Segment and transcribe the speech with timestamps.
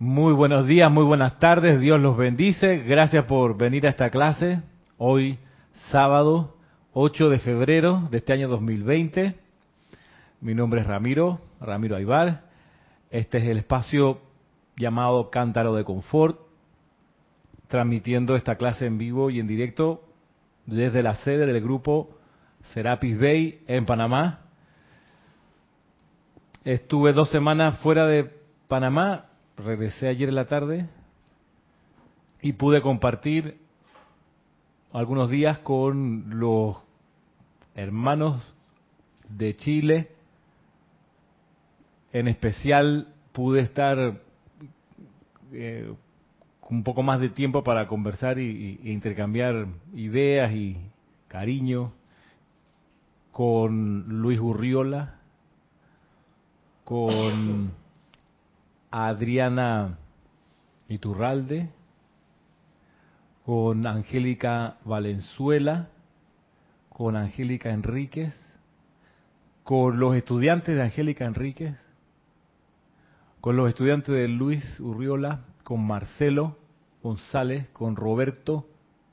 [0.00, 2.78] Muy buenos días, muy buenas tardes, Dios los bendice.
[2.84, 4.62] Gracias por venir a esta clase.
[4.96, 5.40] Hoy,
[5.90, 6.54] sábado
[6.92, 9.34] 8 de febrero de este año 2020.
[10.40, 12.44] Mi nombre es Ramiro, Ramiro Aybar.
[13.10, 14.20] Este es el espacio
[14.76, 16.38] llamado Cántaro de Confort,
[17.66, 20.04] transmitiendo esta clase en vivo y en directo
[20.64, 22.16] desde la sede del grupo
[22.72, 24.42] Serapis Bay en Panamá.
[26.64, 28.30] Estuve dos semanas fuera de
[28.68, 29.27] Panamá,
[29.64, 30.86] regresé ayer en la tarde
[32.40, 33.58] y pude compartir
[34.92, 36.76] algunos días con los
[37.74, 38.54] hermanos
[39.28, 40.08] de Chile.
[42.12, 44.20] En especial pude estar
[45.52, 45.92] eh,
[46.70, 50.76] un poco más de tiempo para conversar y, y, intercambiar ideas y
[51.26, 51.92] cariño
[53.32, 55.20] con Luis Urriola,
[56.84, 57.72] con
[58.90, 59.98] Adriana
[60.88, 61.70] Iturralde,
[63.44, 65.88] con Angélica Valenzuela,
[66.88, 68.34] con Angélica Enríquez,
[69.62, 71.74] con los estudiantes de Angélica Enríquez,
[73.40, 76.56] con los estudiantes de Luis Urriola, con Marcelo
[77.02, 78.66] González, con Roberto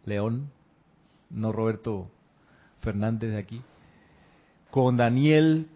[0.05, 0.51] León,
[1.29, 2.09] no Roberto
[2.79, 3.61] Fernández de aquí,
[4.71, 5.69] con Daniel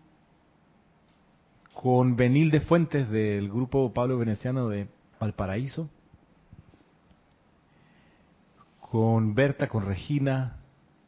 [1.82, 5.90] con Benil Fuentes del grupo Pablo Veneciano de Valparaíso,
[8.82, 10.58] con Berta, con Regina,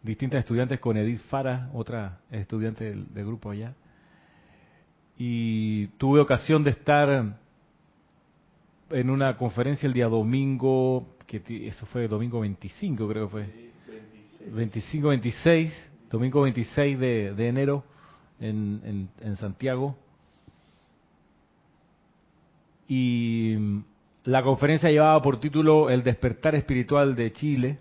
[0.02, 3.74] distintas estudiantes, con Edith Fara, otra estudiante del, del grupo allá.
[5.18, 7.38] Y tuve ocasión de estar
[8.92, 13.72] en una conferencia el día domingo, que eso fue domingo 25 creo que fue.
[14.54, 17.84] 25, 26, domingo 26 de, de enero
[18.40, 19.98] en, en, en Santiago
[22.94, 23.56] y
[24.26, 27.80] la conferencia llevaba por título El despertar espiritual de Chile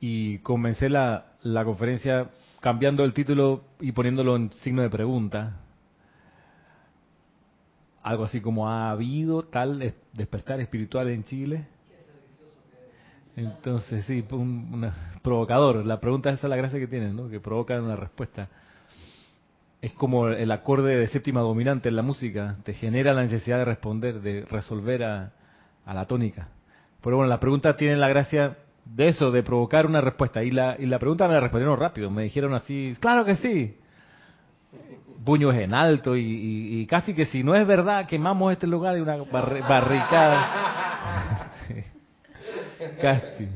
[0.00, 2.30] y comencé la, la conferencia
[2.60, 5.60] cambiando el título y poniéndolo en signo de pregunta.
[8.02, 11.68] Algo así como ha habido tal despertar espiritual en Chile.
[13.36, 14.90] Entonces, sí, un,
[15.22, 15.86] provocador.
[15.86, 17.28] La pregunta esa es la gracia que tiene, ¿no?
[17.28, 18.48] Que provoca una respuesta
[19.84, 23.66] es como el acorde de séptima dominante en la música, te genera la necesidad de
[23.66, 25.32] responder, de resolver a,
[25.84, 26.48] a, la tónica.
[27.02, 28.56] Pero bueno, la pregunta tiene la gracia
[28.86, 30.42] de eso, de provocar una respuesta.
[30.42, 33.76] Y la, y la pregunta me la respondieron rápido, me dijeron así, claro que sí.
[35.22, 39.02] Puños en alto y, y, casi que si no es verdad, quemamos este lugar y
[39.02, 41.50] una bar, barricada.
[43.02, 43.48] casi.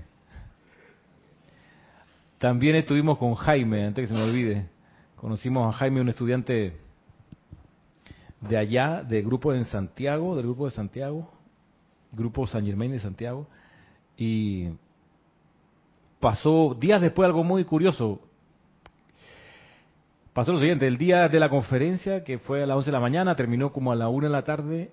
[2.36, 4.77] También estuvimos con Jaime, antes que se me olvide
[5.20, 6.76] Conocimos a Jaime, un estudiante
[8.40, 11.28] de allá, del grupo en Santiago, del grupo de Santiago,
[12.12, 13.48] grupo San Germain de Santiago,
[14.16, 14.68] y
[16.20, 18.20] pasó días después algo muy curioso.
[20.34, 23.00] Pasó lo siguiente, el día de la conferencia, que fue a las 11 de la
[23.00, 24.92] mañana, terminó como a la 1 de la tarde.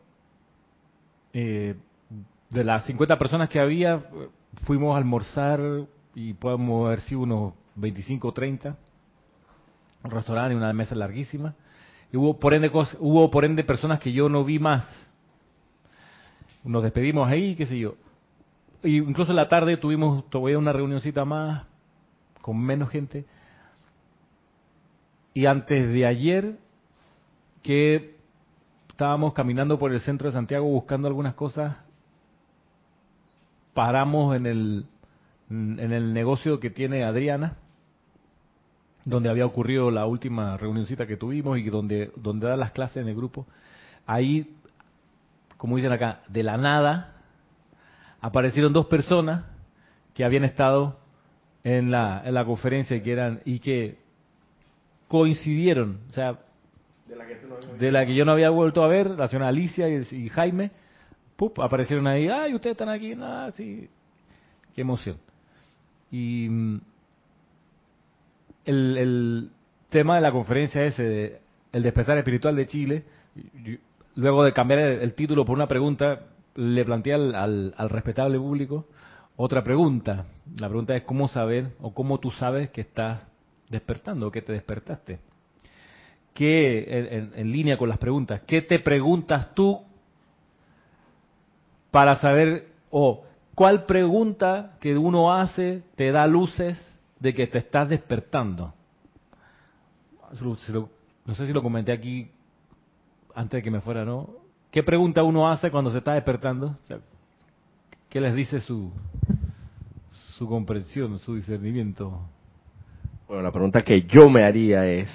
[1.34, 1.76] Eh,
[2.50, 4.04] de las 50 personas que había,
[4.64, 5.86] fuimos a almorzar
[6.16, 8.76] y podemos haber sido unos 25 o 30
[10.06, 11.56] un restaurante, una mesa larguísima.
[12.12, 14.86] Y hubo por ende cosas, hubo por ende personas que yo no vi más.
[16.64, 17.96] Nos despedimos ahí, qué sé yo.
[18.84, 21.66] Y incluso en la tarde tuvimos todavía una reunioncita más
[22.42, 23.26] con menos gente.
[25.34, 26.58] Y antes de ayer
[27.62, 28.16] que
[28.90, 31.76] estábamos caminando por el centro de Santiago buscando algunas cosas,
[33.74, 34.86] paramos en el
[35.50, 37.58] en el negocio que tiene Adriana
[39.06, 43.08] donde había ocurrido la última reunioncita que tuvimos y donde, donde da las clases en
[43.08, 43.46] el grupo,
[44.08, 44.56] ahí,
[45.58, 47.14] como dicen acá, de la nada,
[48.20, 49.46] aparecieron dos personas
[50.16, 50.98] que habían estado
[51.64, 53.98] en la, en la conferencia y que, eran, y que
[55.08, 56.40] coincidieron, o sea,
[57.08, 59.50] de la que, no de la que yo no había vuelto a ver, la señora
[59.50, 60.72] Alicia y, y Jaime,
[61.36, 61.60] ¡pup!
[61.60, 63.16] aparecieron ahí, ¡ay, ustedes están aquí!
[63.16, 63.88] Nada, sí,
[64.74, 65.18] qué emoción.
[66.10, 66.50] Y
[68.66, 69.50] el, el,
[69.90, 71.40] tema de la conferencia ese,
[71.72, 73.04] el despertar espiritual de Chile,
[74.16, 76.22] luego de cambiar el, título por una pregunta,
[76.56, 78.88] le planteé al, al, respetable público
[79.38, 80.26] otra pregunta.
[80.60, 83.26] La pregunta es cómo saber o cómo tú sabes que estás
[83.70, 85.20] despertando, que te despertaste.
[86.34, 89.80] ¿Qué, en línea con las preguntas, qué te preguntas tú
[91.92, 93.24] para saber, o
[93.54, 96.78] cuál pregunta que uno hace te da luces
[97.20, 98.74] de que te estás despertando.
[100.42, 102.30] No sé si lo comenté aquí
[103.34, 104.30] antes de que me fuera, ¿no?
[104.72, 106.78] ¿Qué pregunta uno hace cuando se está despertando?
[108.10, 108.92] ¿Qué les dice su,
[110.38, 112.20] su comprensión, su discernimiento?
[113.28, 115.10] Bueno, la pregunta que yo me haría es,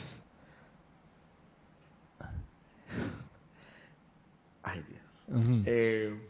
[4.62, 6.29] ay Dios, eh,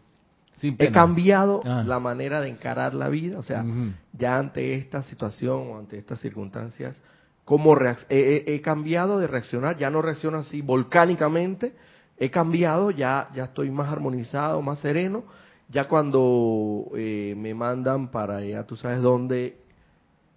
[0.62, 1.82] he cambiado ah.
[1.86, 3.64] la manera de encarar la vida, o sea,
[4.12, 7.00] ya ante esta situación o ante estas circunstancias,
[7.44, 7.76] ¿cómo
[8.08, 11.72] he, cambiado de reaccionar, ya no reacciono así volcánicamente,
[12.18, 15.24] he cambiado, ya, ya estoy más armonizado, más sereno,
[15.70, 19.56] ya cuando eh, me mandan para ya tú sabes dónde,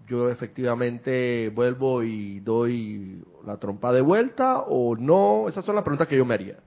[0.08, 6.08] yo efectivamente vuelvo y doy la trompa de vuelta o no, esas son las preguntas
[6.08, 6.58] que yo me haría.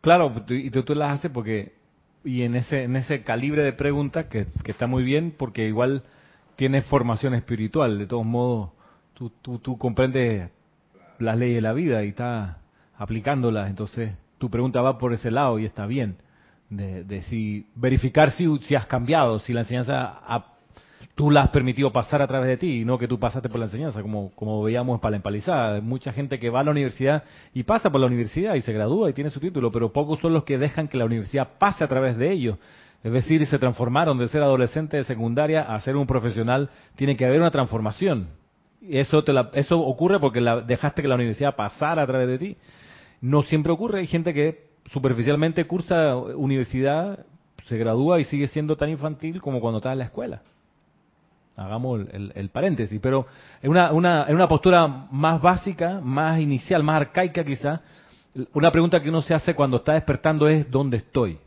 [0.00, 1.79] Claro, y tú, tú las haces porque
[2.24, 6.02] y en ese en ese calibre de preguntas que, está muy bien porque igual
[6.56, 7.98] tienes formación espiritual.
[7.98, 8.70] De todos modos
[9.14, 10.50] tú, tú, tú comprendes
[11.18, 12.56] las leyes de la vida y estás
[12.96, 13.68] aplicándolas.
[13.70, 16.16] Entonces tu pregunta va por ese lado y está bien
[16.68, 20.49] de, de si verificar si, si has cambiado si la enseñanza ha
[21.20, 23.58] tú la has permitido pasar a través de ti y no que tú pasaste por
[23.58, 25.82] la enseñanza, como, veíamos para la empalizada.
[25.82, 29.10] Mucha gente que va a la universidad y pasa por la universidad y se gradúa
[29.10, 31.88] y tiene su título, pero pocos son los que dejan que la universidad pase a
[31.88, 32.56] través de ellos.
[33.04, 36.70] Es decir, se transformaron de ser adolescente de secundaria a ser un profesional.
[36.96, 38.28] Tiene que haber una transformación.
[38.88, 42.38] Eso, te la, eso ocurre porque la, dejaste que la universidad pasara a través de
[42.38, 42.56] ti.
[43.20, 44.00] No siempre ocurre.
[44.00, 47.26] Hay gente que superficialmente cursa universidad,
[47.66, 50.40] se gradúa y sigue siendo tan infantil como cuando está en la escuela
[51.60, 53.26] hagamos el, paréntesis, pero
[53.62, 57.80] en una, una, en una postura más básica, más inicial, más arcaica quizá,
[58.54, 61.38] una pregunta que uno se hace cuando está despertando es ¿dónde estoy?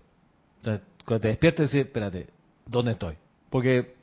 [1.06, 2.28] cuando te despiertas, decir, espérate,
[2.66, 3.16] ¿dónde estoy?
[3.50, 3.96] Porque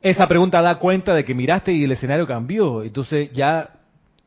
[0.00, 3.70] esa pregunta da cuenta de que miraste y el escenario cambió, entonces ya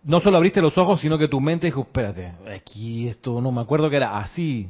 [0.04, 3.62] no solo abriste los ojos, sino que tu mente dijo, espérate, aquí esto no me
[3.62, 4.70] acuerdo que era así,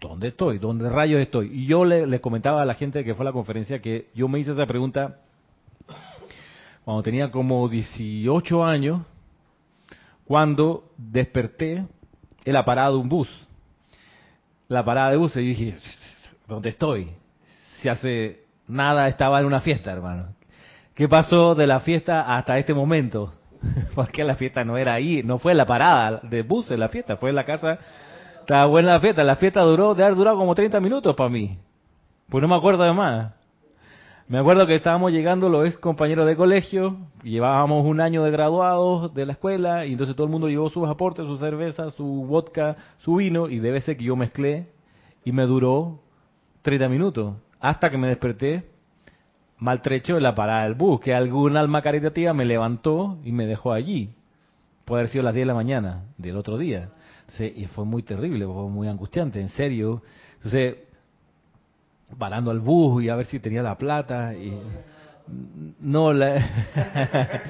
[0.00, 0.58] ¿dónde estoy?
[0.58, 1.50] ¿Dónde rayos estoy?
[1.52, 4.38] Y yo le, comentaba a la gente que fue a la conferencia que yo me
[4.38, 5.18] hice esa pregunta
[6.84, 9.02] cuando tenía como 18 años,
[10.24, 11.84] cuando desperté
[12.44, 13.28] en la parada de un bus.
[14.68, 15.78] La parada de bus y dije,
[16.46, 17.10] ¿dónde estoy?
[17.80, 20.28] Si hace nada estaba en una fiesta, hermano.
[20.94, 23.32] ¿Qué pasó de la fiesta hasta este momento?
[23.94, 27.16] Porque la fiesta no era ahí, no fue la parada de bus en la fiesta,
[27.16, 27.78] fue en la casa
[28.46, 29.24] estaba buena la fiesta.
[29.24, 31.58] La fiesta duró, de haber durado como 30 minutos para mí.
[32.28, 33.32] Pues no me acuerdo de más.
[34.28, 39.14] Me acuerdo que estábamos llegando los ex compañeros de colegio, llevábamos un año de graduados
[39.14, 42.76] de la escuela, y entonces todo el mundo llevó sus aportes, su cerveza, su vodka,
[42.98, 44.66] su vino, y debe ser que yo mezclé,
[45.24, 46.00] y me duró
[46.62, 48.66] 30 minutos, hasta que me desperté
[49.58, 53.72] maltrecho en la parada del bus, que alguna alma caritativa me levantó y me dejó
[53.72, 54.10] allí.
[54.84, 56.90] Puede haber sido las 10 de la mañana del otro día
[57.38, 60.02] y fue muy terrible, fue muy angustiante, en serio.
[60.36, 60.76] Entonces,
[62.18, 64.34] parando al bus y a ver si tenía la plata.
[64.34, 64.58] Y,
[65.80, 66.36] no, la,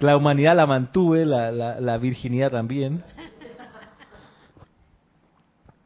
[0.00, 3.04] la humanidad la mantuve, la, la, virginidad también.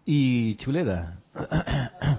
[0.05, 1.19] Y chuleta.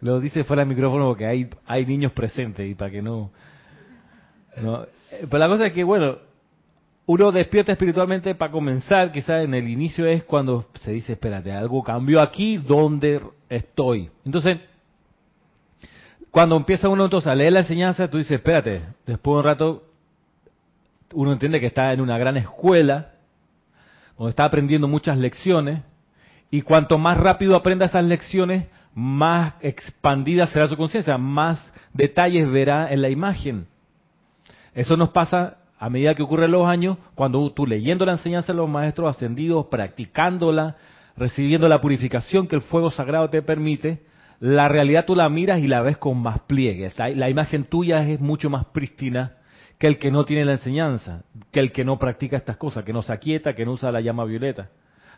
[0.00, 3.32] Lo dice fuera del micrófono porque hay, hay niños presentes y para que no,
[4.56, 6.18] pero la cosa es que, bueno,
[7.06, 11.82] uno despierta espiritualmente para comenzar, quizás en el inicio es cuando se dice, espérate, algo
[11.82, 14.10] cambió aquí, ¿dónde estoy?
[14.24, 14.58] Entonces,
[16.32, 19.82] cuando empieza uno entonces a leer la enseñanza, tú dices, espérate, después de un rato
[21.14, 23.12] uno entiende que está en una gran escuela,
[24.18, 25.82] donde está aprendiendo muchas lecciones,
[26.50, 32.92] y cuanto más rápido aprenda esas lecciones, más expandida será su conciencia, más detalles verá
[32.92, 33.68] en la imagen.
[34.74, 38.58] Eso nos pasa a medida que ocurren los años, cuando tú leyendo la enseñanza de
[38.58, 40.76] los maestros ascendidos, practicándola,
[41.16, 44.02] recibiendo la purificación que el fuego sagrado te permite,
[44.40, 46.94] la realidad tú la miras y la ves con más pliegues.
[46.98, 49.36] La, imagen tuya es mucho más prístina
[49.78, 52.92] que el que no tiene la enseñanza, que el que no practica estas cosas, que
[52.92, 54.70] no se aquieta, que no usa la llama violeta.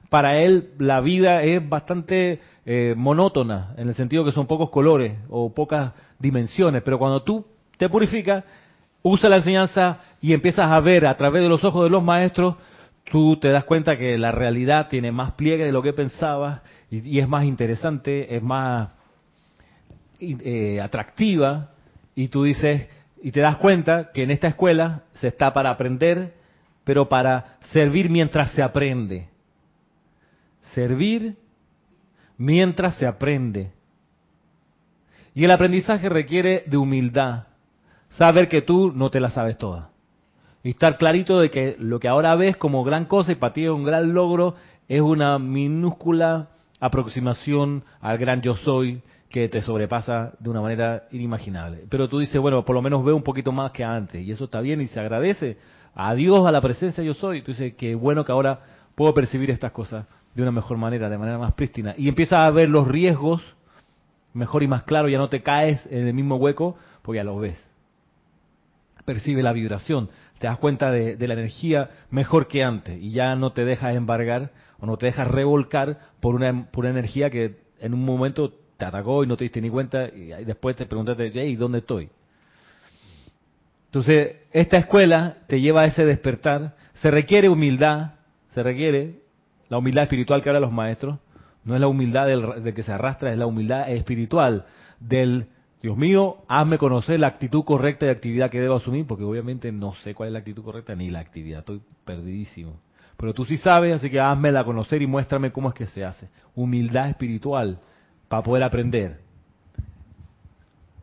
[0.09, 5.19] Para él la vida es bastante eh, monótona, en el sentido que son pocos colores
[5.29, 7.45] o pocas dimensiones, pero cuando tú
[7.77, 8.45] te purificas,
[9.03, 12.57] usa la enseñanza y empiezas a ver a través de los ojos de los maestros,
[13.11, 17.19] tú te das cuenta que la realidad tiene más pliegue de lo que pensabas y,
[17.19, 18.91] es más interesante, es más
[20.21, 21.71] eh, atractiva
[22.15, 22.89] y tú dices
[23.23, 26.35] y te das cuenta que en esta escuela se está para aprender,
[26.85, 29.29] pero para servir mientras se aprende.
[30.75, 31.37] Servir
[32.37, 33.73] mientras se aprende.
[35.35, 37.47] Y el aprendizaje requiere de humildad,
[38.11, 39.91] saber que tú no te la sabes toda.
[40.63, 43.65] Y estar clarito de que lo que ahora ves como gran cosa y para ti
[43.65, 44.55] es un gran logro
[44.89, 46.49] es una minúscula
[46.81, 51.85] aproximación al gran yo soy que te sobrepasa de una manera inimaginable.
[51.91, 54.45] Pero tú dices, bueno, por lo menos veo un poquito más que antes, y eso
[54.45, 55.59] está bien y se agradece
[55.95, 57.43] a Dios, a la presencia yo soy.
[57.43, 58.61] Tú dices, qué bueno que ahora
[58.95, 61.95] puedo percibir estas cosas de una mejor manera, de manera más prístina.
[61.99, 63.43] Y empiezas a ver los riesgos
[64.33, 67.39] mejor y más claro, ya no te caes en el mismo hueco, porque ya lo
[67.39, 67.63] ves.
[69.09, 73.53] Percibe la vibración, te das cuenta de, la energía mejor que antes, y ya no
[73.53, 77.95] te dejas embargar o no te dejas revolcar por una, por una energía que en
[77.95, 81.57] un momento te atacó y no te diste ni cuenta y después te preguntaste, hey,
[81.57, 82.11] ¿dónde estoy?
[83.87, 86.77] Entonces, esta escuela te lleva a ese despertar.
[86.93, 88.13] Se requiere humildad,
[88.51, 89.23] se requiere
[89.71, 91.19] la humildad espiritual que hablan los maestros.
[91.65, 94.67] No es la humildad del, que se arrastra, es la humildad espiritual
[95.01, 95.47] del,
[95.81, 99.95] Dios mío, hazme conocer la actitud correcta de actividad que debo asumir, porque obviamente no
[99.95, 102.81] sé cuál es la actitud correcta ni la actividad, estoy perdidísimo.
[103.17, 106.29] Pero tú sí sabes, así que házmela conocer y muéstrame cómo es que se hace.
[106.55, 107.79] Humildad espiritual
[108.29, 109.21] para poder aprender.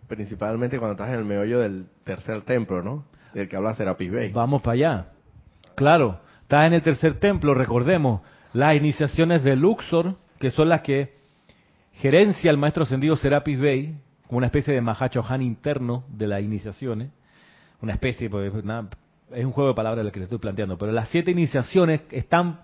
[0.07, 3.05] Principalmente cuando estás en el meollo del tercer templo, ¿no?
[3.33, 4.31] Del que habla Serapis Bey.
[4.31, 5.07] Vamos para allá.
[5.75, 8.21] Claro, estás en el tercer templo, recordemos,
[8.53, 11.15] las iniciaciones de Luxor, que son las que
[11.93, 13.95] gerencia el maestro ascendido Serapis Bey,
[14.27, 17.09] como una especie de Mahacho Han interno de las iniciaciones,
[17.81, 21.09] una especie, pues, es un juego de palabras lo que le estoy planteando, pero las
[21.09, 22.59] siete iniciaciones están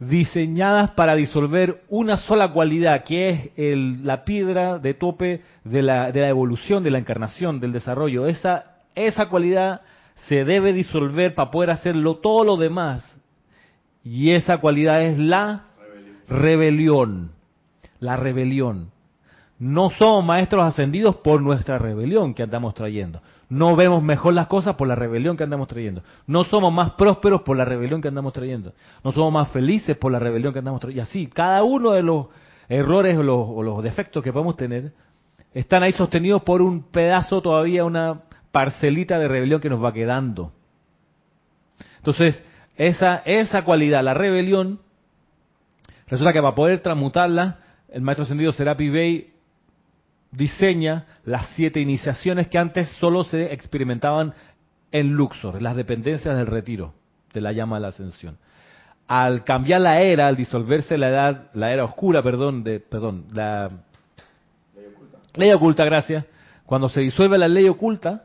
[0.00, 6.10] diseñadas para disolver una sola cualidad, que es el, la piedra de tope de la,
[6.10, 8.26] de la evolución, de la encarnación, del desarrollo.
[8.26, 9.82] Esa, esa cualidad
[10.14, 13.18] se debe disolver para poder hacerlo todo lo demás.
[14.02, 15.66] Y esa cualidad es la
[16.28, 17.32] rebelión.
[17.98, 18.90] La rebelión.
[19.60, 23.20] No somos maestros ascendidos por nuestra rebelión que andamos trayendo.
[23.50, 26.02] No vemos mejor las cosas por la rebelión que andamos trayendo.
[26.26, 28.72] No somos más prósperos por la rebelión que andamos trayendo.
[29.04, 31.02] No somos más felices por la rebelión que andamos trayendo.
[31.02, 32.28] Y así, cada uno de los
[32.70, 34.92] errores o los, o los defectos que podemos tener
[35.52, 40.52] están ahí sostenidos por un pedazo todavía, una parcelita de rebelión que nos va quedando.
[41.98, 42.42] Entonces,
[42.76, 44.80] esa, esa cualidad, la rebelión,
[46.06, 47.58] resulta que para poder transmutarla,
[47.90, 49.29] el maestro ascendido Serapi Bey
[50.32, 54.34] diseña las siete iniciaciones que antes solo se experimentaban
[54.92, 56.94] en Luxor, las dependencias del retiro,
[57.32, 58.38] de la llama de la ascensión.
[59.06, 63.68] Al cambiar la era, al disolverse la edad, la era oscura, perdón, de, perdón, la
[64.74, 66.24] ley oculta, ley oculta gracias,
[66.64, 68.24] cuando se disuelve la ley oculta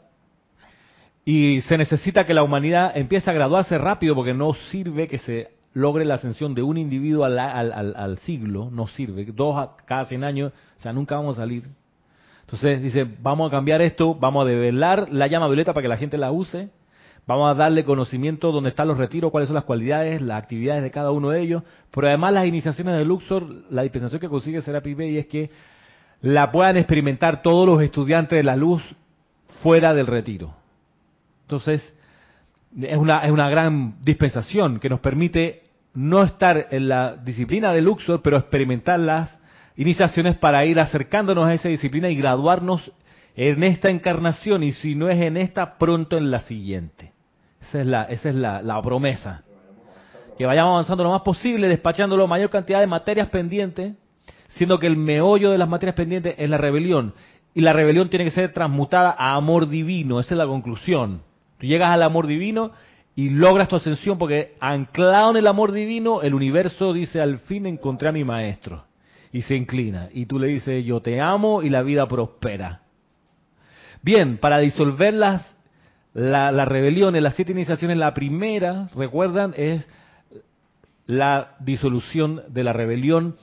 [1.23, 5.49] y se necesita que la humanidad empiece a graduarse rápido porque no sirve que se
[5.73, 10.23] logre la ascensión de un individuo al, al, al siglo, no sirve, dos cada 100
[10.23, 11.63] años, o sea, nunca vamos a salir
[12.45, 15.97] entonces dice, vamos a cambiar esto, vamos a develar la llama violeta para que la
[15.97, 16.69] gente la use,
[17.25, 20.91] vamos a darle conocimiento dónde están los retiros, cuáles son las cualidades, las actividades de
[20.91, 24.95] cada uno de ellos, pero además las iniciaciones de Luxor, la dispensación que consigue Serapis
[24.95, 25.49] Bey es que
[26.21, 28.83] la puedan experimentar todos los estudiantes de la luz
[29.63, 30.53] fuera del retiro.
[31.41, 31.95] Entonces,
[32.79, 35.63] es una, es una gran dispensación que nos permite
[35.95, 39.35] no estar en la disciplina de Luxor, pero experimentarlas
[39.77, 42.91] iniciaciones para ir acercándonos a esa disciplina y graduarnos
[43.35, 47.11] en esta encarnación y si no es en esta, pronto en la siguiente.
[47.61, 49.43] Esa es la, esa es la, promesa.
[50.37, 53.93] Que vayamos avanzando lo más posible, despachando la mayor cantidad de materias pendientes,
[54.47, 57.13] siendo que el meollo de las materias pendientes es la rebelión.
[57.53, 61.21] Y la rebelión tiene que ser transmutada a amor divino, esa es la conclusión.
[61.57, 62.71] Tú llegas al amor divino
[63.15, 67.65] y logras tu ascensión porque anclado en el amor divino, el universo dice, al fin
[67.65, 68.83] encontré a mi maestro
[69.35, 70.07] y se inclina.
[70.13, 72.83] Y tú le dices, yo te amo y la vida prospera.
[74.01, 75.57] Bien, para disolver las,
[76.13, 79.85] la, la rebelión en las siete iniciaciones, la primera, recuerdan, es
[81.05, 83.35] la disolución de la rebelión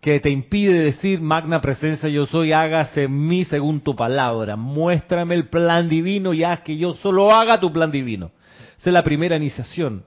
[0.00, 5.48] que te impide decir, magna presencia yo soy, hágase mí según tu palabra, muéstrame el
[5.48, 8.30] plan divino y haz que yo solo haga tu plan divino.
[8.78, 10.04] Esa es la primera iniciación.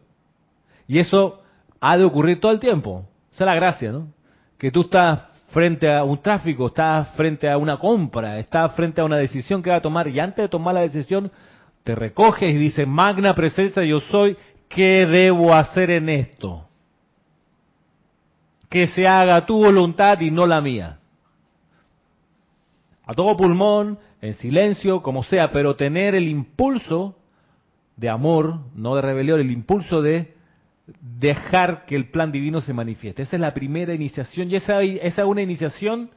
[0.88, 1.42] Y eso
[1.82, 3.06] ha de ocurrir todo el tiempo.
[3.34, 4.16] Esa es la gracia, ¿no?
[4.58, 9.06] Que tú estás frente a un tráfico, estás frente a una compra, estás frente a
[9.06, 11.32] una decisión que va a tomar y antes de tomar la decisión
[11.84, 14.36] te recoges y dices, magna presencia yo soy,
[14.68, 16.68] ¿qué debo hacer en esto?
[18.70, 21.00] Que se haga tu voluntad y no la mía.
[23.06, 27.16] A todo pulmón, en silencio, como sea, pero tener el impulso
[27.96, 30.35] de amor, no de rebelión, el impulso de
[31.02, 33.24] dejar que el plan divino se manifieste.
[33.24, 36.12] Esa es la primera iniciación y esa, esa es una iniciación,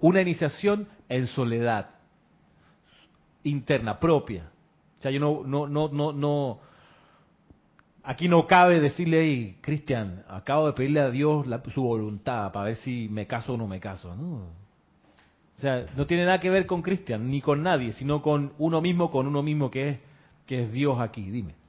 [0.00, 1.90] una iniciación en soledad,
[3.42, 4.50] interna, propia.
[4.98, 6.60] O sea, yo no, no, no, no, no,
[8.04, 12.76] aquí no cabe decirle, hey, Cristian, acabo de pedirle a Dios su voluntad para ver
[12.76, 14.14] si me caso o no me caso.
[14.14, 14.66] ¿no?
[15.56, 18.80] O sea, no tiene nada que ver con Cristian, ni con nadie, sino con uno
[18.80, 19.98] mismo, con uno mismo que es,
[20.46, 21.30] que es Dios aquí.
[21.30, 21.65] Dime.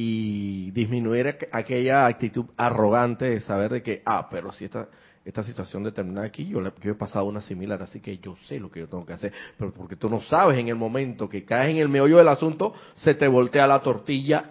[0.00, 4.86] Y disminuir aquella actitud arrogante de saber de que, ah, pero si esta,
[5.24, 8.70] esta situación determinada aquí, yo, yo he pasado una similar, así que yo sé lo
[8.70, 9.32] que yo tengo que hacer.
[9.58, 12.74] Pero porque tú no sabes en el momento que caes en el meollo del asunto,
[12.94, 14.50] se te voltea la tortilla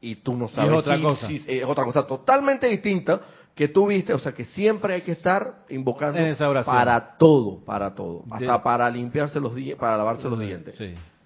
[0.00, 0.72] y tú no sabes.
[0.72, 1.28] es otra cosa.
[1.30, 3.20] es otra cosa totalmente distinta
[3.54, 6.20] que tú viste, o sea que siempre hay que estar invocando
[6.64, 10.76] para todo, para todo, hasta para limpiarse los dientes, para lavarse los dientes.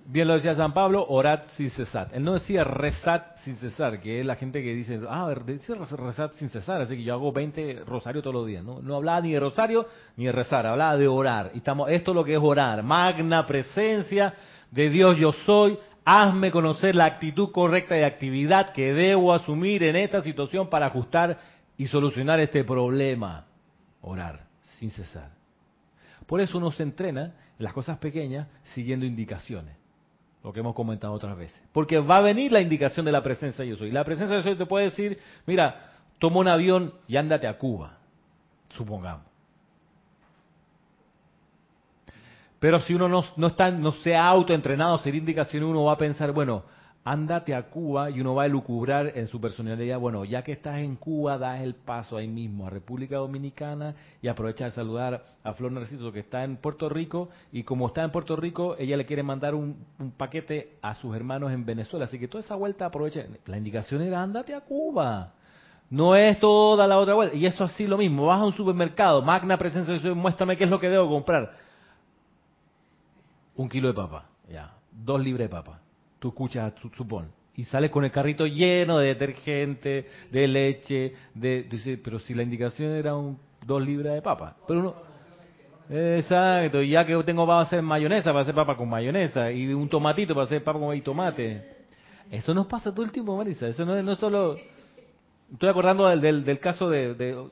[0.04, 2.08] Bien lo decía San Pablo, orad sin cesar.
[2.12, 6.32] Él no decía rezad sin cesar, que es la gente que dice, ah, dice rezad
[6.32, 8.64] sin cesar, así que yo hago 20 rosarios todos los días.
[8.64, 11.52] No, no hablaba ni de rosario ni de rezar, hablaba de orar.
[11.54, 14.34] Y estamos, esto es lo que es orar, magna presencia
[14.70, 19.94] de Dios yo soy, hazme conocer la actitud correcta de actividad que debo asumir en
[19.94, 21.38] esta situación para ajustar
[21.76, 23.46] y solucionar este problema.
[24.00, 24.46] Orar
[24.78, 25.30] sin cesar.
[26.26, 29.81] Por eso uno se entrena en las cosas pequeñas siguiendo indicaciones.
[30.42, 31.62] Lo que hemos comentado otras veces.
[31.72, 33.90] Porque va a venir la indicación de la presencia de yo soy.
[33.90, 37.56] La presencia de yo soy te puede decir, mira, toma un avión y ándate a
[37.58, 37.98] Cuba.
[38.70, 39.26] Supongamos.
[42.58, 45.94] Pero si uno no, no, está, no se ha autoentrenado a seguir indicaciones, uno va
[45.94, 46.62] a pensar, bueno,
[47.04, 50.78] ándate a Cuba y uno va a lucubrar en su personalidad, bueno, ya que estás
[50.78, 55.52] en Cuba, das el paso ahí mismo a República Dominicana y aprovecha de saludar a
[55.54, 59.06] Flor Narciso que está en Puerto Rico y como está en Puerto Rico, ella le
[59.06, 59.76] quiere mandar un,
[60.16, 63.24] paquete a sus hermanos en Venezuela, así que toda esa vuelta aprovecha.
[63.46, 65.32] La indicación era ándate a Cuba.
[65.90, 67.36] No es toda la otra vuelta.
[67.36, 68.26] Y eso así lo mismo.
[68.26, 71.52] Vas a un supermercado, magna presencia, muéstrame qué es lo que debo comprar.
[73.56, 74.72] Un kilo de papa, ya.
[74.90, 75.81] Dos libras de papa
[76.22, 82.20] tú escuchas, supón, y sales con el carrito lleno de detergente, de leche, de, pero
[82.20, 84.94] si la indicación era un dos libras de papa, pero uno,
[85.90, 89.50] exacto, y ya que tengo va a hacer mayonesa, va a hacer papa con mayonesa,
[89.50, 91.86] y un tomatito para hacer papa con tomate,
[92.30, 94.56] eso nos pasa todo el tiempo, Marisa, eso no, no es solo,
[95.52, 97.48] estoy acordando del, del, caso de,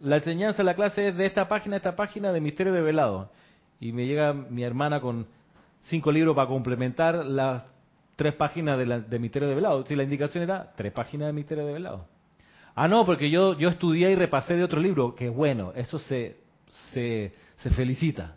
[0.00, 3.30] la enseñanza de la clase es de esta página, esta página de Misterio de Velado,
[3.80, 5.26] y me llega mi hermana con
[5.82, 7.77] cinco libros para complementar las
[8.18, 9.86] tres páginas de, la, de Misterio de Velado.
[9.86, 12.08] Si la indicación era tres páginas de Misterio de Velado.
[12.74, 15.14] Ah, no, porque yo, yo estudié y repasé de otro libro.
[15.14, 16.38] Que bueno, eso se,
[16.92, 18.34] se, se felicita.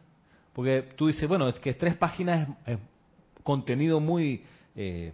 [0.54, 2.78] Porque tú dices, bueno, es que tres páginas es,
[3.42, 4.44] contenido muy
[4.76, 5.14] eh,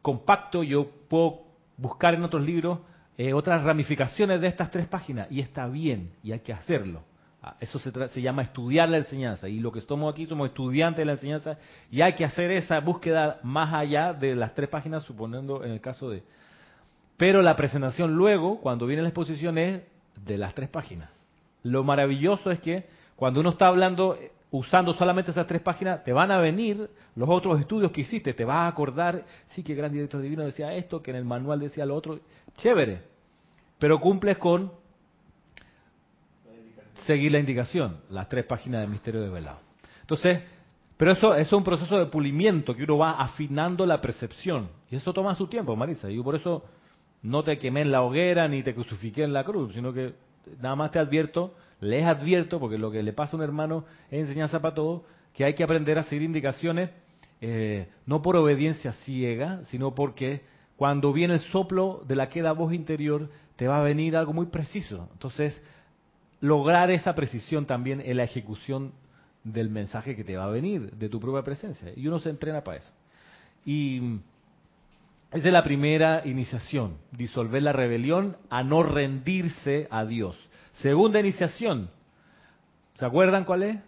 [0.00, 0.62] compacto.
[0.62, 1.42] Yo puedo
[1.76, 2.78] buscar en otros libros
[3.18, 5.26] eh, otras ramificaciones de estas tres páginas.
[5.30, 7.02] Y está bien, y hay que hacerlo.
[7.42, 9.48] Ah, eso se, se, llama estudiar la enseñanza.
[9.48, 11.56] Y lo que estamos aquí somos estudiantes de la enseñanza
[11.90, 15.80] y hay que hacer esa búsqueda más allá de las tres páginas, suponiendo en el
[15.80, 16.22] caso de...
[17.16, 19.82] Pero la presentación luego, cuando viene la exposición, es
[20.24, 21.10] de las tres páginas.
[21.62, 24.18] Lo maravilloso es que cuando uno está hablando,
[24.50, 28.44] usando solamente esas tres páginas, te van a venir los otros estudios que hiciste, te
[28.44, 31.60] vas a acordar, sí que el gran director divino decía esto, que en el manual
[31.60, 32.20] decía lo otro,
[32.56, 33.02] chévere,
[33.78, 34.72] pero cumples con
[37.10, 39.58] seguir la indicación, las tres páginas del misterio de velado.
[40.02, 40.42] Entonces,
[40.96, 44.68] pero eso, es un proceso de pulimiento que uno va afinando la percepción.
[44.88, 46.08] Y eso toma su tiempo, Marisa.
[46.08, 46.62] Y yo por eso
[47.22, 50.14] no te quemé en la hoguera ni te crucifiqué en la cruz, sino que
[50.62, 54.20] nada más te advierto, les advierto, porque lo que le pasa a un hermano es
[54.20, 55.02] enseñanza para todos,
[55.34, 56.90] que hay que aprender a seguir indicaciones
[57.40, 60.42] eh, no por obediencia ciega, sino porque
[60.76, 64.46] cuando viene el soplo de la queda voz interior, te va a venir algo muy
[64.46, 65.08] preciso.
[65.12, 65.60] Entonces,
[66.40, 68.92] lograr esa precisión también en la ejecución
[69.44, 71.92] del mensaje que te va a venir, de tu propia presencia.
[71.96, 72.90] Y uno se entrena para eso.
[73.64, 74.20] Y
[75.32, 80.36] esa es la primera iniciación, disolver la rebelión a no rendirse a Dios.
[80.74, 81.90] Segunda iniciación,
[82.94, 83.78] ¿se acuerdan cuál es?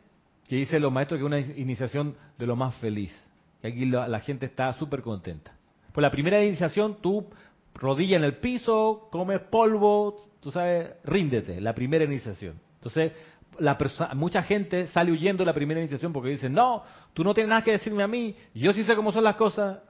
[0.49, 3.13] Que dice los maestros que es una iniciación de lo más feliz.
[3.61, 5.53] Que aquí la, la gente está súper contenta.
[5.93, 7.27] Pues la primera iniciación, tú
[7.75, 12.61] rodilla en el piso, comes polvo, tú sabes, ríndete, la primera iniciación.
[12.75, 13.13] Entonces,
[13.59, 13.79] la
[14.15, 16.83] mucha gente sale huyendo de la primera iniciación porque dicen, no,
[17.13, 19.81] tú no tienes nada que decirme a mí, yo sí sé cómo son las cosas,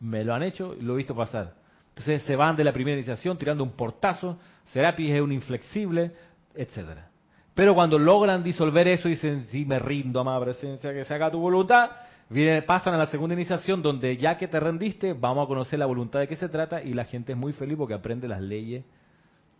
[0.00, 1.54] me lo han hecho y lo he visto pasar.
[1.90, 6.12] Entonces se van de la primera iniciación tirando un portazo, Serapis es un inflexible,
[6.54, 7.08] etcétera.
[7.54, 11.38] Pero cuando logran disolver eso dicen, sí, me rindo, amada presencia, que se haga tu
[11.38, 11.90] voluntad,
[12.28, 15.86] Viene, pasan a la segunda iniciación donde ya que te rendiste, vamos a conocer la
[15.86, 18.84] voluntad de qué se trata y la gente es muy feliz porque aprende las leyes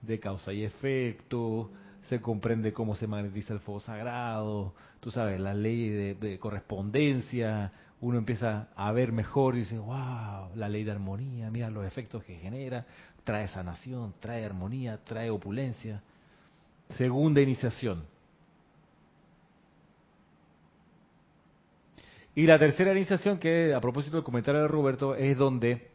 [0.03, 1.71] de causa y efecto,
[2.09, 8.19] se comprende cómo se magnetiza el fuego sagrado, tú sabes, las leyes de, correspondencia, uno
[8.19, 12.35] empieza a ver mejor y dice, wow, la ley de armonía, mira los efectos que
[12.37, 12.85] genera,
[13.23, 16.03] trae sanación, trae armonía, trae opulencia.
[16.91, 18.05] Segunda iniciación.
[22.37, 25.89] Y la tercera iniciación, que a propósito del comentario de Roberto, es donde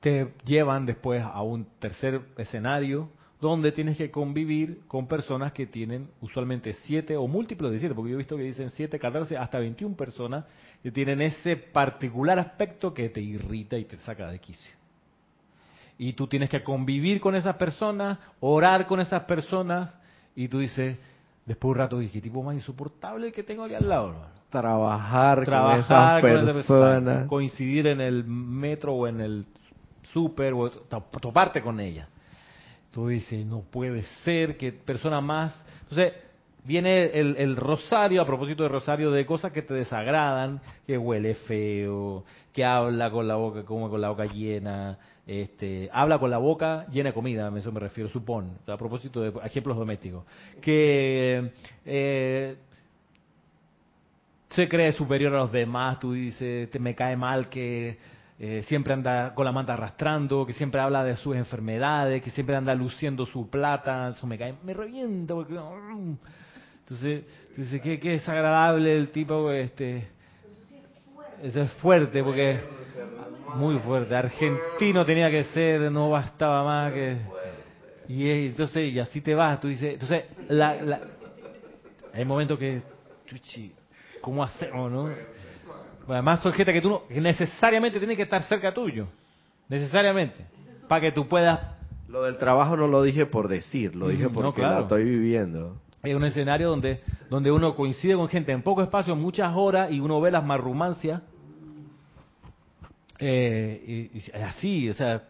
[0.00, 6.08] te llevan después a un tercer escenario donde tienes que convivir con personas que tienen
[6.22, 9.58] usualmente siete o múltiplos de siete, porque yo he visto que dicen siete, 14, hasta
[9.58, 10.46] 21 personas
[10.82, 14.72] que tienen ese particular aspecto que te irrita y te saca de quicio.
[15.98, 19.96] Y tú tienes que convivir con esas personas, orar con esas personas,
[20.34, 20.96] y tú dices,
[21.44, 24.37] después de un rato dije, tipo más insoportable que tengo aquí al lado.
[24.50, 27.26] Trabajar, Trabajar con esas personas.
[27.26, 29.46] Coincidir en el metro o en el
[30.12, 32.08] súper, o toparte con ella.
[32.90, 35.64] Tú dices, no puede ser que persona más...
[35.82, 36.14] Entonces,
[36.64, 42.24] viene el, rosario, a propósito de rosario, de cosas que te desagradan, que huele feo,
[42.52, 46.86] que habla con la boca, como con la boca llena, este, habla con la boca
[46.90, 50.24] llena de comida, a eso me refiero, supón, a propósito de ejemplos domésticos,
[50.60, 51.52] que
[51.86, 52.56] eh,
[54.50, 57.98] se cree superior a los demás, tú dices, te me cae mal que
[58.38, 62.56] eh, siempre anda con la manta arrastrando, que siempre habla de sus enfermedades, que siempre
[62.56, 65.54] anda luciendo su plata, eso me cae, me revienta porque...
[65.54, 66.16] Mm.
[66.80, 70.08] Entonces, entonces qué, qué desagradable el tipo, este...
[71.42, 72.58] Eso es fuerte porque
[73.54, 74.16] muy fuerte.
[74.16, 77.16] Argentino tenía que ser, no bastaba más que
[78.08, 79.60] y entonces y así te vas.
[79.60, 81.00] Tú dices, entonces la,
[82.12, 82.80] hay momentos que,
[83.26, 83.72] chuchi,
[84.20, 85.08] ¿cómo hacemos, no?
[86.08, 89.08] Además, son gente que tú no, que necesariamente tiene que estar cerca tuyo.
[89.68, 90.46] Necesariamente.
[90.88, 91.60] Para que tú puedas.
[92.08, 95.76] Lo del trabajo no lo dije por decir, lo dije porque lo estoy viviendo.
[96.02, 100.00] Es un escenario donde, donde uno coincide con gente en poco espacio, muchas horas, y
[100.00, 101.20] uno ve las marrumancias.
[103.18, 105.24] Eh, y, así, o sea,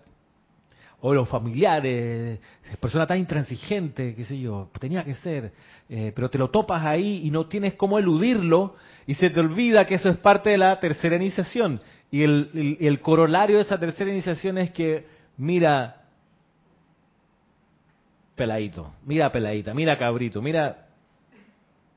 [1.01, 2.41] o los familiares,
[2.81, 5.53] persona tan intransigente, qué sé yo, tenía que ser,
[5.89, 8.75] eh, pero te lo topas ahí y no tienes cómo eludirlo
[9.07, 11.81] y se te olvida que eso es parte de la tercera iniciación.
[12.11, 15.07] Y el, el, corolario de esa tercera iniciación es que,
[15.37, 16.03] mira,
[18.35, 20.89] peladito, mira peladita, mira cabrito, mira,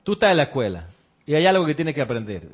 [0.04, 0.88] tú estás en la escuela
[1.26, 2.48] y hay algo que tienes que aprender.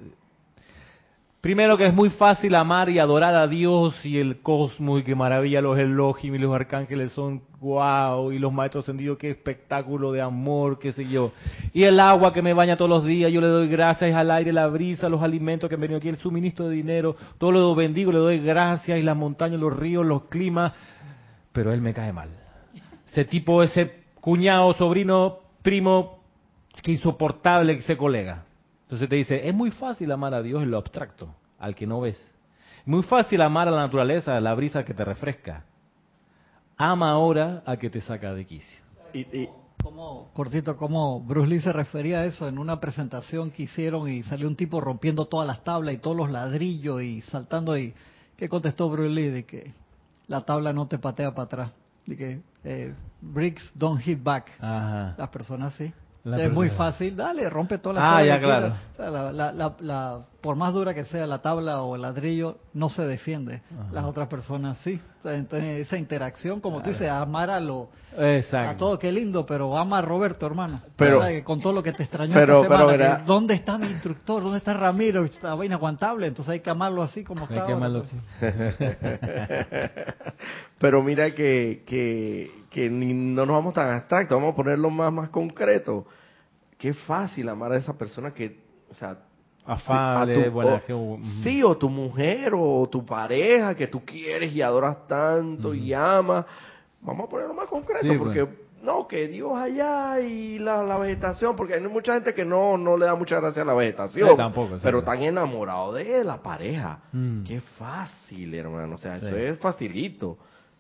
[1.42, 5.14] Primero que es muy fácil amar y adorar a Dios y el cosmos y qué
[5.14, 10.20] maravilla los Elohim y los arcángeles son wow y los maestros ascendidos qué espectáculo de
[10.20, 11.32] amor, qué sé yo.
[11.74, 14.52] Y el agua que me baña todos los días, yo le doy gracias al aire,
[14.52, 18.12] la brisa, los alimentos que han venido aquí, el suministro de dinero, todo lo bendigo,
[18.12, 20.74] le doy gracias y las montañas, los ríos, los climas,
[21.54, 22.30] pero él me cae mal.
[23.08, 26.24] Ese tipo, ese cuñado, sobrino, primo,
[26.82, 28.47] que insoportable ese colega.
[28.88, 32.00] Entonces te dice, es muy fácil amar a Dios en lo abstracto, al que no
[32.00, 32.18] ves.
[32.86, 35.66] Muy fácil amar a la naturaleza, a la brisa que te refresca.
[36.78, 38.80] Ama ahora a que te saca de quicio.
[39.14, 39.50] Y,
[39.84, 44.24] como, cortito, como Bruce Lee se refería a eso en una presentación que hicieron y
[44.24, 47.94] salió un tipo rompiendo todas las tablas y todos los ladrillos y saltando y
[48.38, 49.30] ¿qué contestó Bruce Lee?
[49.30, 49.74] De que
[50.28, 51.72] la tabla no te patea para atrás.
[52.06, 54.50] De que eh, bricks don't hit back.
[54.62, 55.92] Las personas sí
[56.26, 58.74] es muy fácil, dale, rompe todas las ah, ya, claro.
[59.82, 63.62] la, por más dura que sea la tabla o el ladrillo, no se defiende.
[63.92, 65.00] Las otras personas sí.
[65.24, 67.90] Entonces, esa interacción, como tú dices, amar a lo.
[68.54, 70.82] A todo, qué lindo, pero ama a Roberto, hermano.
[70.96, 74.44] Pero, con todo lo que te extrañó pero, esta ¿Dónde está mi instructor?
[74.44, 75.24] ¿Dónde está Ramiro?
[75.26, 77.62] Estaba inaguantable, entonces hay que amarlo así como está.
[77.62, 78.18] Hay que amarlo así.
[80.80, 85.30] pero mira que, que, que no nos vamos tan abstractos, vamos a ponerlo más, más
[85.30, 86.06] concreto.
[86.78, 89.18] Qué fácil amar a esa persona que, o sea,
[89.68, 90.82] Afable, buena
[91.44, 96.46] Sí, o tu mujer o tu pareja que tú quieres y adoras tanto y amas.
[97.02, 98.48] Vamos a ponerlo más concreto, porque
[98.82, 103.06] no, que Dios allá y la, vegetación, porque hay mucha gente que no, no le
[103.08, 104.38] da mucha gracia a la vegetación.
[104.38, 107.02] tampoco, pero están enamorados de la pareja.
[107.12, 107.44] Mm.
[107.44, 108.96] Qué fácil, hermano.
[108.96, 110.38] O sea, eso es facilito.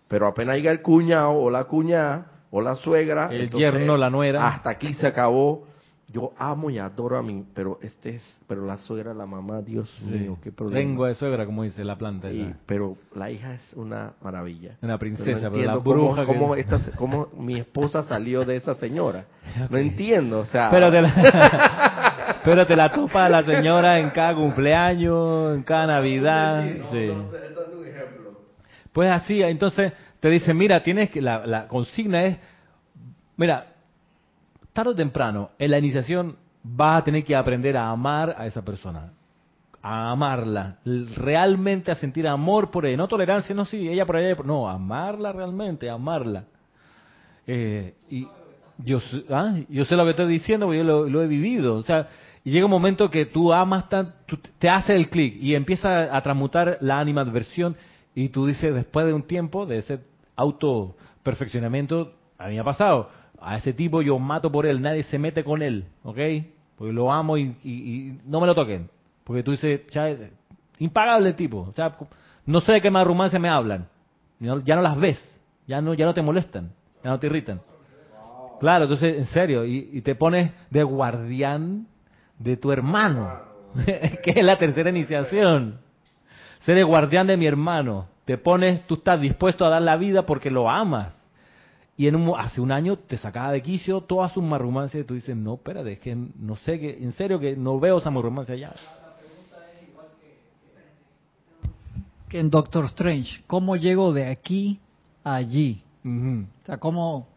[0.08, 3.30] Pero apenas llega el cuñado o la cuñada o la suegra.
[3.32, 4.48] El yerno, la nuera.
[4.48, 5.67] Hasta aquí se acabó
[6.10, 9.93] yo amo y adoro a mí, pero este es, pero la suegra, la mamá, Dios
[10.04, 10.80] mío, qué problema.
[10.80, 12.30] Lengua de suegra, como dice la planta.
[12.65, 14.78] pero la hija es una maravilla.
[14.82, 16.26] Una princesa, pero, la bruja.
[16.26, 16.56] Cómo,
[16.98, 19.26] cómo, mi esposa salió de esa señora.
[19.70, 20.70] No entiendo, o sea.
[20.70, 26.65] Pero te la, pero te la topa la señora en cada cumpleaños, en cada Navidad.
[26.91, 27.12] Sí.
[28.97, 32.39] Pues así, entonces te dice, mira, tienes que, la, la consigna es,
[33.36, 33.67] mira,
[34.73, 38.65] tarde o temprano, en la iniciación vas a tener que aprender a amar a esa
[38.65, 39.13] persona.
[39.83, 40.79] a amarla,
[41.15, 45.31] realmente a sentir amor por ella, no tolerancia, no sí, ella por ella, no, amarla
[45.31, 46.45] realmente, amarla.
[47.45, 48.27] Eh, y
[48.79, 48.97] yo,
[49.29, 52.07] ah, yo sé lo que estoy diciendo porque yo lo, he vivido, o sea,
[52.43, 54.15] y llega un momento que tú amas, tan,
[54.57, 57.75] te hace el clic y empieza a transmutar la animadversión
[58.17, 59.99] y tú dices, después de un tiempo de ese
[60.36, 65.19] auto perfeccionamiento, a mí ha pasado, a ese tipo yo mato por él, nadie se
[65.19, 66.17] mete con él, ¿ok?
[66.75, 68.89] Porque lo amo y, no me lo toquen.
[69.23, 70.32] Porque tú dices, es
[70.80, 71.60] impagable el tipo.
[71.60, 71.95] O sea,
[72.47, 73.88] no sé de qué más romance me hablan.
[74.39, 75.23] Ya no las ves,
[75.67, 76.71] ya no, ya no te molestan,
[77.03, 77.62] ya no te irritan.
[78.60, 81.86] Claro, entonces, en serio, y, te pones de guardián
[82.39, 83.41] de tu hermano,
[83.86, 85.86] que es la tercera iniciación.
[86.62, 88.08] Ser el guardián de mi hermano.
[88.26, 91.17] Te pones, tú estás dispuesto a dar la vida porque lo amas
[91.98, 95.15] y en un, hace un año te sacaba de quicio todas sus marrumancias y tú
[95.15, 98.54] dices, no, espérate, es que no sé, que en serio que no veo esa marrumancia
[98.54, 98.72] allá.
[102.30, 104.80] Que en Doctor Strange, ¿cómo llego de aquí
[105.24, 105.82] a allí?
[106.06, 107.28] O sea, ¿cómo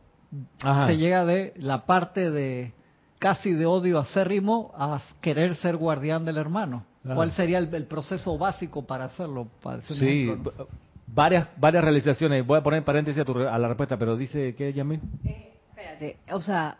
[0.86, 2.74] se llega de la parte de
[3.18, 6.84] casi de odio acérrimo a querer ser guardián del hermano?
[7.02, 9.48] ¿Cuál sería el, proceso básico para hacerlo?
[9.62, 10.30] Para sí,
[11.06, 12.46] varias varias realizaciones.
[12.46, 15.00] Voy a poner paréntesis a, la respuesta, pero dice que Yamil.
[15.24, 16.76] Eh, espérate, o sea,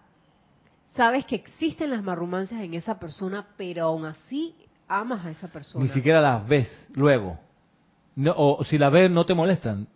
[0.95, 4.55] sabes que existen las marrumancias en esa persona, pero aún así
[4.87, 5.85] amas a esa persona.
[5.85, 7.39] Ni siquiera las ves luego.
[8.17, 9.87] No, o si las ves no te molestan.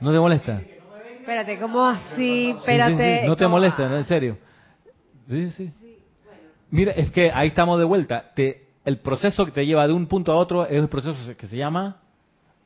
[0.00, 0.66] No te molestan.
[1.20, 2.50] Espérate, ¿cómo así?
[2.50, 3.22] Espérate.
[3.28, 4.38] no te molestan, en serio.
[5.28, 5.72] Sí, sí.
[6.70, 8.32] Mira, es que ahí estamos de vuelta.
[8.34, 11.46] Te, el proceso que te lleva de un punto a otro es el proceso que
[11.46, 11.98] se llama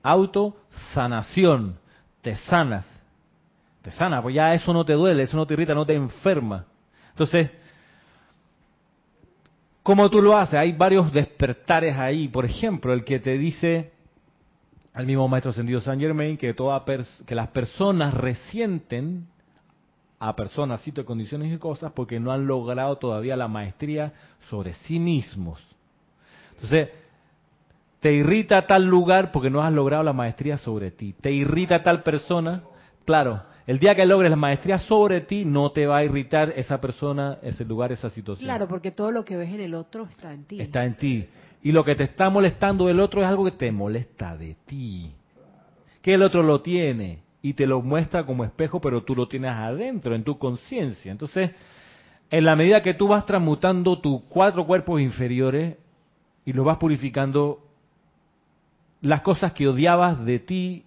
[0.03, 1.79] autosanación.
[2.23, 2.87] Te sanas.
[3.83, 6.65] Te sana, pues ya eso no te duele, eso no te irrita, no te enferma.
[7.11, 7.51] Entonces,
[9.83, 10.55] ¿cómo tú lo haces?
[10.55, 12.29] Hay varios despertares ahí.
[12.29, 13.93] Por ejemplo, el que te dice,
[14.93, 16.85] al mismo maestro ascendido Saint Germain, que, toda
[17.27, 19.29] que las personas resienten
[20.19, 24.15] a personas, cito condiciones y cosas, porque no han logrado todavía la maestría
[24.49, 25.76] sobre sí mismos.
[26.57, 26.89] Entonces,
[28.01, 31.15] te irrita tal lugar porque no has logrado la maestría sobre ti.
[31.21, 32.63] Te irrita tal persona.
[33.05, 36.81] Claro, el día que logres la maestría sobre ti, no te va a irritar esa
[36.81, 38.47] persona, ese lugar, esa situación.
[38.47, 40.61] Claro, porque todo lo que ves en el otro está en ti.
[40.61, 41.27] Está en ti.
[41.63, 45.13] Y lo que te está molestando del otro es algo que te molesta de ti.
[46.01, 49.51] Que el otro lo tiene y te lo muestra como espejo, pero tú lo tienes
[49.51, 51.11] adentro, en tu conciencia.
[51.11, 51.51] Entonces,
[52.31, 55.77] en la medida que tú vas transmutando tus cuatro cuerpos inferiores
[56.47, 57.61] y los vas purificando,
[59.03, 60.85] las cosas que odiabas de ti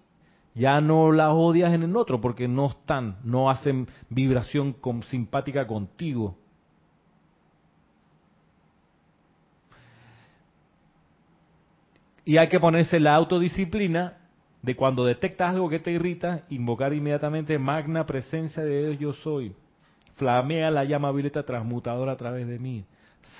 [0.54, 4.76] ya no las odias en el otro porque no están, no hacen vibración
[5.08, 6.36] simpática contigo.
[12.24, 14.18] Y hay que ponerse la autodisciplina
[14.62, 19.54] de cuando detectas algo que te irrita, invocar inmediatamente magna presencia de Dios yo soy.
[20.16, 22.84] Flamea la llama violeta transmutadora a través de mí.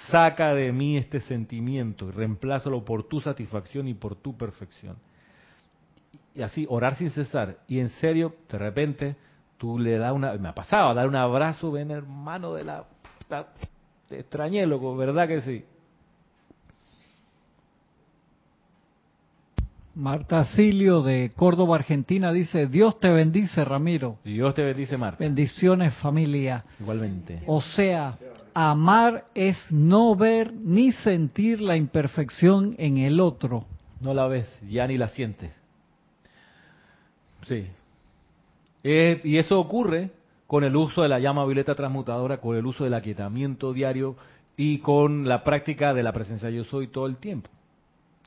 [0.09, 4.97] Saca de mí este sentimiento y reemplázalo por tu satisfacción y por tu perfección.
[6.35, 7.59] Y así, orar sin cesar.
[7.67, 9.17] Y en serio, de repente,
[9.59, 10.33] tú le das una...
[10.35, 12.85] Me ha pasado, dar un abrazo, ven hermano de la...
[14.09, 15.65] Te extrañé, loco, ¿verdad que sí?
[20.01, 24.17] Marta Silio de Córdoba, Argentina, dice, Dios te bendice, Ramiro.
[24.25, 25.23] Dios te bendice, Marta.
[25.23, 26.65] Bendiciones, familia.
[26.81, 27.43] Igualmente.
[27.47, 28.17] O sea,
[28.55, 33.67] amar es no ver ni sentir la imperfección en el otro.
[34.01, 35.53] No la ves, ya ni la sientes.
[37.47, 37.67] Sí.
[38.83, 40.13] Eh, y eso ocurre
[40.47, 44.17] con el uso de la llama violeta transmutadora, con el uso del aquietamiento diario
[44.57, 47.51] y con la práctica de la presencia yo soy todo el tiempo.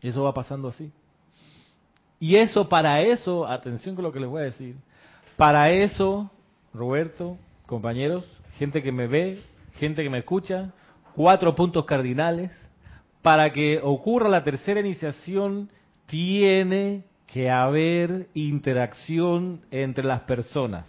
[0.04, 0.92] Eso va pasando así.
[2.24, 4.78] Y eso, para eso, atención con lo que les voy a decir,
[5.36, 6.32] para eso,
[6.74, 8.24] Roberto, compañeros,
[8.58, 9.42] gente que me ve,
[9.74, 10.72] gente que me escucha,
[11.18, 12.50] cuatro puntos cardinales.
[13.22, 15.70] Para que ocurra la tercera iniciación,
[16.06, 20.88] tiene que haber interacción entre las personas.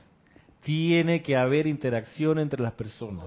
[0.61, 3.25] Tiene que haber interacción entre las personas.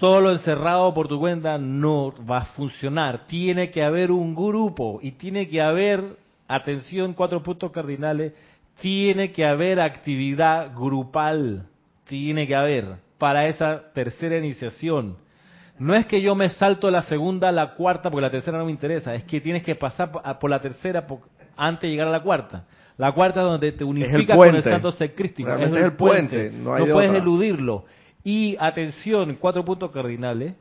[0.00, 3.28] Solo encerrado por tu cuenta no va a funcionar.
[3.28, 6.16] Tiene que haber un grupo y tiene que haber,
[6.48, 8.32] atención, cuatro puntos cardinales,
[8.80, 11.66] tiene que haber actividad grupal.
[12.04, 15.16] Tiene que haber para esa tercera iniciación.
[15.78, 18.70] No es que yo me salto la segunda, la cuarta, porque la tercera no me
[18.70, 21.06] interesa, es que tienes que pasar por la tercera
[21.56, 22.64] antes de llegar a la cuarta.
[22.96, 25.54] La cuarta donde te unificas con el santo ser crístico.
[25.54, 27.84] Es el, puente, no, puedes eludirlo.
[28.24, 30.54] Y atención, cuatro puntos cardinales.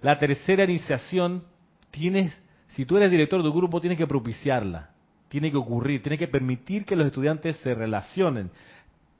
[0.00, 1.42] La tercera iniciación
[1.90, 4.90] tienes si tú eres director de un grupo, tienes que propiciarla,
[5.28, 8.50] tiene que ocurrir, tiene que permitir que los estudiantes se relacionen.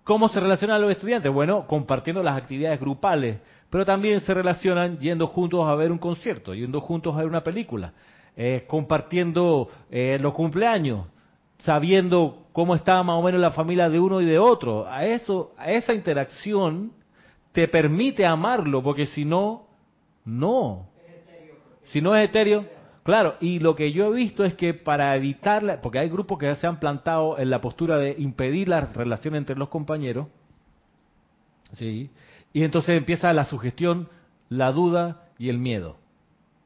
[0.05, 1.31] ¿Cómo se relacionan los estudiantes?
[1.31, 6.55] Bueno, compartiendo las actividades grupales, pero también se relacionan yendo juntos a ver un concierto,
[6.55, 7.93] yendo juntos a ver una película,
[8.35, 11.07] eh, compartiendo eh, los cumpleaños,
[11.59, 14.89] sabiendo cómo está más o menos la familia de uno y de otro.
[14.89, 16.93] A eso, a esa interacción
[17.53, 19.67] te permite amarlo, porque si no,
[20.25, 20.87] no.
[21.87, 22.65] Si no es etéreo,
[23.09, 23.37] claro.
[23.41, 26.67] Y lo que yo he visto es que para evitar, porque hay grupos que se
[26.67, 30.27] han plantado en la postura de impedir la relación entre los compañeros,
[31.79, 32.11] sí,
[32.53, 34.09] y entonces empieza la sugestión,
[34.51, 35.97] la duda y el miedo.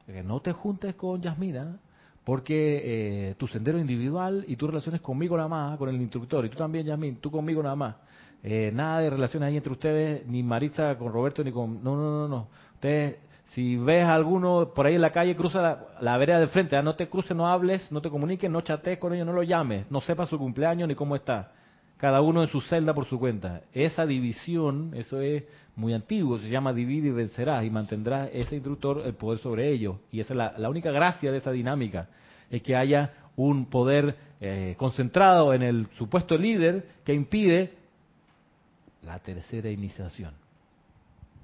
[0.05, 1.77] Que no te juntes con Yasmina,
[2.23, 2.81] porque
[3.29, 6.57] eh, tu sendero individual y tus relaciones conmigo nada más, con el instructor, y tú
[6.57, 7.95] también, Yasmin, tú conmigo nada más.
[8.43, 11.81] Eh, nada de relaciones ahí entre ustedes, ni Maritza con Roberto, ni con...
[11.81, 12.47] No, no, no, no.
[12.75, 13.15] Ustedes,
[13.53, 16.75] si ves a alguno por ahí en la calle, cruza la, la vereda de frente,
[16.75, 19.43] ah, no te cruces, no hables, no te comuniques, no chatees con ellos, no lo
[19.43, 21.51] llames, no sepas su cumpleaños ni cómo está.
[21.97, 23.61] Cada uno en su celda por su cuenta.
[23.71, 25.43] Esa división, eso es
[25.75, 29.97] muy antiguo, se llama divide y vencerás y mantendrá ese instructor el poder sobre ellos.
[30.11, 32.09] Y esa es la, única gracia de esa dinámica,
[32.49, 37.73] es que haya un poder eh, concentrado en el supuesto líder que impide
[39.03, 40.33] la tercera iniciación.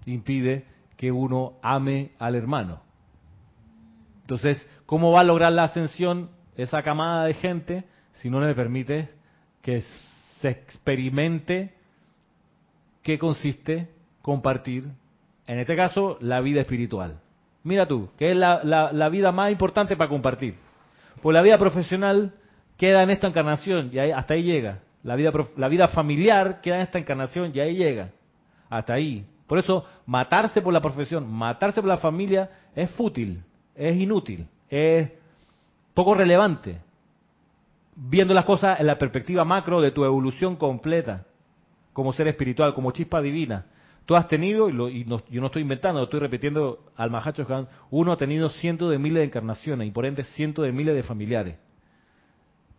[0.07, 0.65] Impide
[0.99, 2.81] que uno ame al hermano.
[4.19, 7.85] Entonces, ¿cómo va a lograr la ascensión esa camada de gente
[8.15, 9.07] si no le permite
[9.61, 9.79] que
[10.41, 11.73] se experimente
[13.01, 13.87] qué consiste
[14.21, 14.89] compartir,
[15.47, 17.21] en este caso, la vida espiritual.
[17.63, 20.55] Mira tú, que es la, vida más importante para compartir.
[21.21, 22.33] Pues la vida profesional
[22.75, 24.79] queda en esta encarnación y hasta ahí llega.
[25.03, 28.09] La vida, la vida familiar queda en esta encarnación y ahí llega.
[28.69, 29.25] Hasta ahí.
[29.49, 35.09] Por eso, matarse por la profesión, matarse por la familia es fútil, es inútil, es
[35.95, 36.79] poco relevante.
[37.95, 41.25] Viendo las cosas en la perspectiva macro de tu evolución completa,
[41.93, 43.65] como ser espiritual, como chispa divina.
[44.05, 48.11] Tú has tenido, y, yo no estoy inventando, lo estoy repitiendo al Mahacho Han, uno
[48.11, 51.57] ha tenido cientos de miles de encarnaciones y por ende cientos de miles de familiares.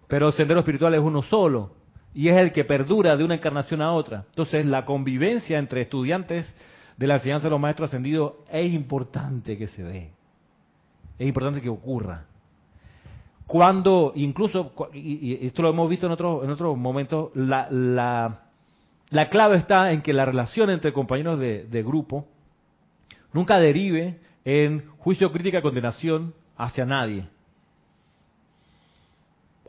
[0.07, 1.80] Pero el sendero espiritual es uno solo
[2.15, 4.25] y es el que perdura de una encarnación a otra.
[4.29, 6.53] Entonces la convivencia entre estudiantes
[6.97, 10.11] de la enseñanza de los maestros ascendidos es importante que se dé.
[11.19, 12.25] Es importante que ocurra.
[13.47, 18.51] Cuando, incluso, y esto lo hemos visto en otros, en momentos, la, la
[19.11, 22.27] la clave está en que la relación entre compañeros de, grupo
[23.33, 27.29] nunca derive en juicio, crítica, condenación hacia nadie.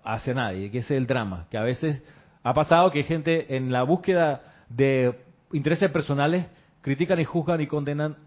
[0.03, 1.47] Hacia nadie, que ese es el drama.
[1.49, 2.03] Que a veces
[2.43, 5.19] ha pasado que gente en la búsqueda de
[5.51, 6.47] intereses personales
[6.81, 8.17] critican y juzgan y condenan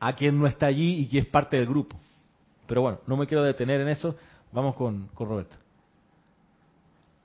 [0.00, 1.96] a quien no está allí y que es parte del grupo.
[2.66, 4.16] Pero bueno, no me quiero detener en eso.
[4.52, 5.56] Vamos con, con Roberto.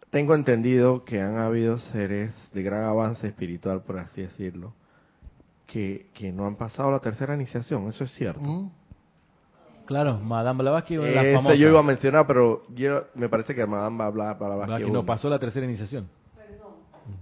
[0.09, 4.73] Tengo entendido que han habido seres de gran avance espiritual, por así decirlo,
[5.65, 8.41] que, que no han pasado la tercera iniciación, eso es cierto.
[8.41, 8.71] Mm.
[9.91, 11.55] Claro, Madame Blavatsky la famosa.
[11.55, 14.89] yo iba a mencionar, pero yo, me parece que Madame hablar Blavatsky.
[14.89, 16.07] no pasó la tercera iniciación.
[16.33, 16.75] Perdón.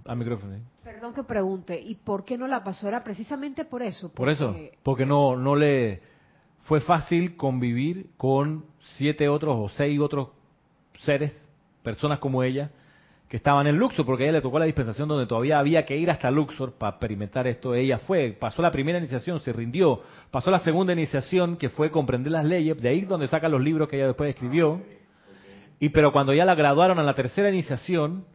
[0.05, 0.53] A micrófono.
[0.83, 2.87] Perdón que pregunte, ¿y por qué no la pasó?
[2.87, 4.09] Era precisamente por eso.
[4.09, 6.01] Por eso, porque no, no le
[6.65, 8.65] fue fácil convivir con
[8.97, 10.29] siete otros o seis otros
[10.99, 11.33] seres,
[11.81, 12.69] personas como ella,
[13.29, 15.95] que estaban en Luxor, porque a ella le tocó la dispensación donde todavía había que
[15.95, 17.75] ir hasta Luxor para experimentar esto.
[17.75, 22.31] Ella fue, pasó la primera iniciación, se rindió, pasó la segunda iniciación, que fue comprender
[22.31, 24.81] las leyes, de ahí donde saca los libros que ella después escribió.
[25.79, 28.25] Y pero cuando ya la graduaron a la tercera iniciación,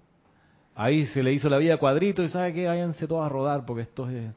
[0.77, 3.83] ahí se le hizo la vida cuadrito y sabe que váyanse todos a rodar, porque
[3.83, 4.33] esto es...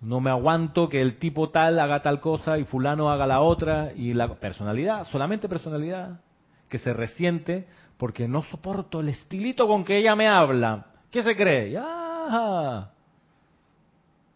[0.00, 3.92] No me aguanto que el tipo tal haga tal cosa y fulano haga la otra
[3.96, 6.20] y la personalidad, solamente personalidad,
[6.68, 7.66] que se resiente
[7.96, 10.86] porque no soporto el estilito con que ella me habla.
[11.10, 11.70] ¿Qué se cree?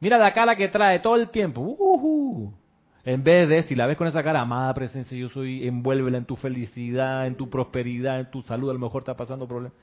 [0.01, 2.55] Mira la cara que trae todo el tiempo.
[3.05, 6.25] En vez de, si la ves con esa cara, amada presencia, yo soy, envuélvela en
[6.25, 9.77] tu felicidad, en tu prosperidad, en tu salud, a lo mejor está pasando problemas.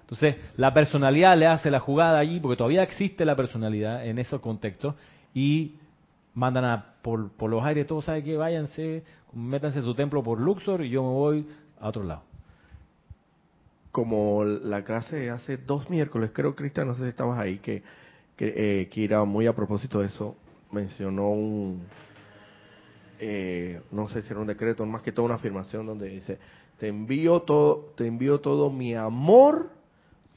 [0.00, 4.38] Entonces, la personalidad le hace la jugada allí, porque todavía existe la personalidad en ese
[4.38, 4.96] contexto,
[5.34, 5.76] y
[6.34, 9.04] mandan a, por, los aires, todos saben que váyanse,
[9.34, 11.46] métanse en su templo por Luxor y yo me voy
[11.80, 12.29] a otro lado
[13.92, 17.82] como la clase hace dos miércoles, creo, Cristian, no sé si estabas ahí, que,
[18.36, 20.36] que eh, muy a propósito de eso,
[20.70, 21.82] mencionó un,
[23.18, 26.38] eh, no sé si era un decreto, más que todo una afirmación donde dice,
[26.78, 29.70] te envío todo, te envío todo mi amor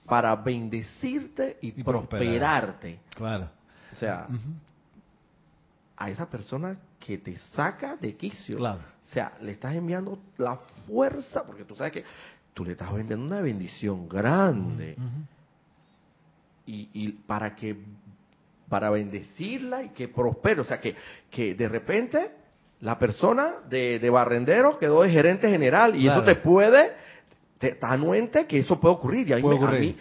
[0.05, 2.99] para bendecirte y, prosperarte.
[3.15, 3.49] Claro.
[3.91, 4.27] O sea,
[5.95, 8.57] a esa persona que te saca de quicio.
[8.57, 12.03] Claro O sea, le estás enviando la fuerza, porque tú sabes que
[12.53, 14.95] tú le estás vendiendo una bendición grande.
[16.65, 17.75] y, y, para que,
[18.69, 20.61] para bendecirla y que prospere.
[20.61, 20.95] O sea, que,
[21.29, 22.31] que de repente
[22.81, 26.93] la persona de, de barrendero quedó de gerente general y eso te puede,
[27.57, 29.29] te, anuente que eso puede ocurrir.
[29.29, 29.97] Y a mí,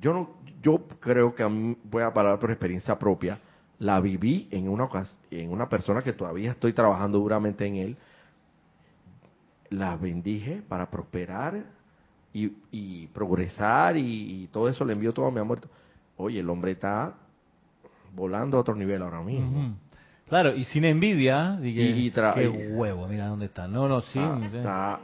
[0.00, 0.30] yo no,
[0.62, 3.38] yo creo que a mí, voy a hablar por experiencia propia,
[3.78, 4.88] la viví en una,
[5.30, 7.96] en una persona que todavía estoy trabajando duramente en él,
[9.70, 11.64] la bendije para prosperar
[12.32, 15.60] y, progresar y, todo eso le envió todo a mi amor.
[16.16, 17.14] Oye, el hombre está
[18.14, 19.74] volando a otro nivel ahora mismo.
[20.28, 23.68] Claro, y sin envidia, dije, qué huevo, mira dónde está.
[23.68, 24.20] No, no, sí.
[24.54, 25.00] Está,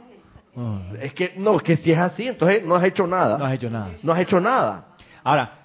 [0.99, 3.37] Es que, no, es que si es así, entonces no has hecho nada.
[3.37, 3.91] No has hecho nada.
[4.01, 4.87] No has hecho nada.
[5.23, 5.59] Ahora,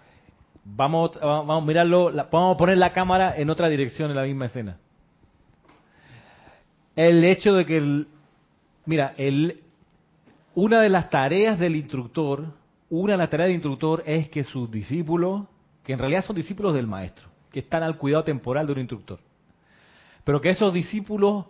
[0.64, 4.46] vamos, vamos a mirarlo, vamos a poner la cámara en otra dirección en la misma
[4.46, 4.76] escena.
[6.96, 8.08] El hecho de que, el,
[8.86, 9.63] mira, el,
[10.54, 12.52] una de las tareas del instructor,
[12.90, 15.42] una de las tareas del instructor es que sus discípulos,
[15.82, 19.18] que en realidad son discípulos del maestro, que están al cuidado temporal de un instructor,
[20.22, 21.46] pero que esos discípulos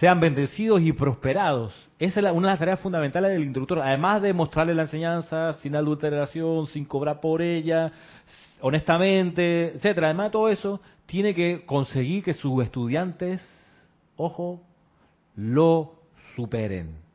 [0.00, 1.74] sean bendecidos y prosperados.
[1.98, 3.80] Esa es una de las tareas fundamentales del instructor.
[3.80, 7.90] Además de mostrarle la enseñanza sin adulteración, sin cobrar por ella,
[8.60, 10.08] honestamente, etcétera.
[10.08, 13.40] Además de todo eso, tiene que conseguir que sus estudiantes,
[14.16, 14.60] ojo,
[15.34, 15.94] lo
[16.36, 17.07] superen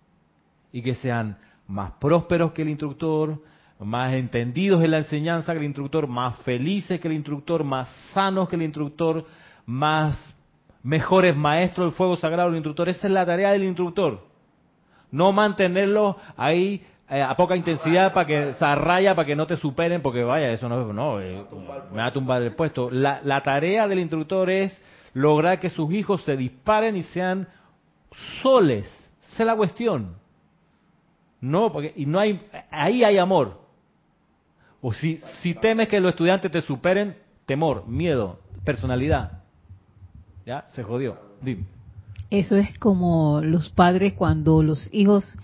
[0.73, 3.39] y que sean más prósperos que el instructor,
[3.79, 8.49] más entendidos en la enseñanza que el instructor, más felices que el instructor, más sanos
[8.49, 9.25] que el instructor,
[9.65, 10.35] más
[10.81, 12.89] mejores maestros del fuego sagrado del instructor.
[12.89, 14.21] Esa es la tarea del instructor.
[15.11, 19.55] No mantenerlo ahí eh, a poca intensidad para que se raya para que no te
[19.55, 21.45] superen, porque vaya, eso no, no eh,
[21.91, 22.89] me va a tumbar el puesto.
[22.89, 24.75] La, la tarea del instructor es
[25.13, 27.47] lograr que sus hijos se disparen y sean
[28.41, 28.85] soles.
[29.27, 30.22] Esa es la cuestión.
[31.43, 32.39] No, porque y no hay
[32.71, 33.59] ahí hay amor.
[34.81, 39.43] O si si temes que los estudiantes te superen, temor, miedo, personalidad.
[40.45, 41.17] Ya, se jodió.
[42.29, 45.37] Eso es como los padres cuando los hijos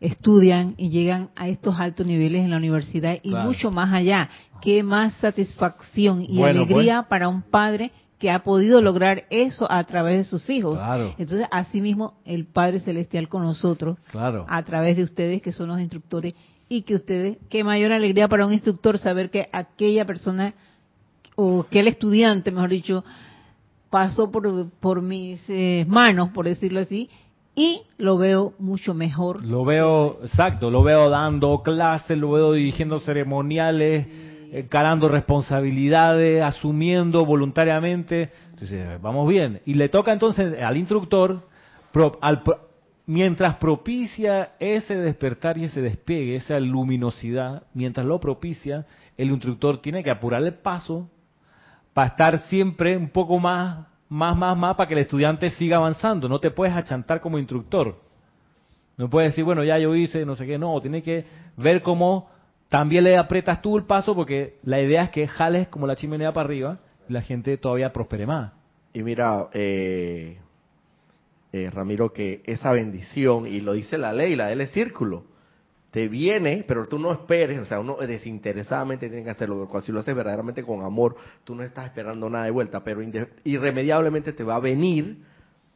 [0.00, 4.30] estudian y llegan a estos altos niveles en la universidad y mucho más allá.
[4.62, 7.08] Qué más satisfacción y alegría pues.
[7.08, 7.90] para un padre
[8.24, 10.80] que ha podido lograr eso a través de sus hijos.
[11.18, 16.32] Entonces, asimismo, el Padre Celestial con nosotros, a través de ustedes que son los instructores,
[16.66, 20.54] y que ustedes, qué mayor alegría para un instructor saber que aquella persona,
[21.36, 23.04] o que el estudiante, mejor dicho,
[23.90, 27.10] pasó por, por mis eh, manos, por decirlo así,
[27.54, 29.44] y lo veo mucho mejor.
[29.44, 34.06] Lo veo, exacto, lo veo dando clases, lo veo dirigiendo ceremoniales,
[34.54, 38.30] encarando responsabilidades, asumiendo voluntariamente.
[38.50, 39.60] Entonces, vamos bien.
[39.66, 41.42] Y le toca entonces al instructor,
[43.04, 48.86] mientras propicia ese despertar y ese despegue, esa luminosidad, mientras lo propicia,
[49.16, 51.10] el instructor tiene que apurar el paso
[51.92, 56.28] para estar siempre un poco más, más, más, más, para que el estudiante siga avanzando.
[56.28, 58.00] No te puedes achantar como instructor.
[58.96, 61.24] No puedes decir, bueno, ya yo hice, no sé qué, no, tiene que
[61.56, 62.28] ver cómo
[62.74, 66.32] también le aprietas tú el paso porque la idea es que jales como la chimenea
[66.32, 68.52] para arriba y la gente todavía prospere más.
[68.92, 70.40] Y mira, eh,
[71.52, 75.22] eh, Ramiro, que esa bendición, y lo dice la ley, la del círculo,
[75.92, 79.92] te viene, pero tú no esperes, o sea, uno desinteresadamente tiene que hacerlo, porque si
[79.92, 81.14] lo haces verdaderamente con amor,
[81.44, 83.00] tú no estás esperando nada de vuelta, pero
[83.44, 85.18] irremediablemente te va a venir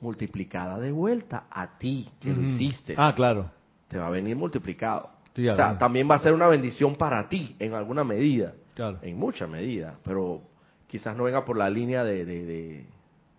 [0.01, 2.96] multiplicada de vuelta a ti que lo hiciste.
[2.96, 3.53] Ah, claro.
[3.86, 5.18] Te va a venir multiplicado.
[5.39, 8.99] O sea, también va a ser una bendición para ti en alguna medida, claro.
[9.03, 10.43] en mucha medida, pero
[10.86, 12.86] quizás no venga por la línea de, de,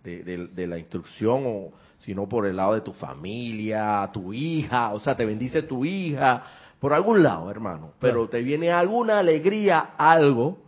[0.02, 5.00] de, de la instrucción o sino por el lado de tu familia, tu hija, o
[5.00, 6.42] sea, te bendice tu hija,
[6.78, 10.58] por algún lado, hermano, pero te viene alguna alegría, algo,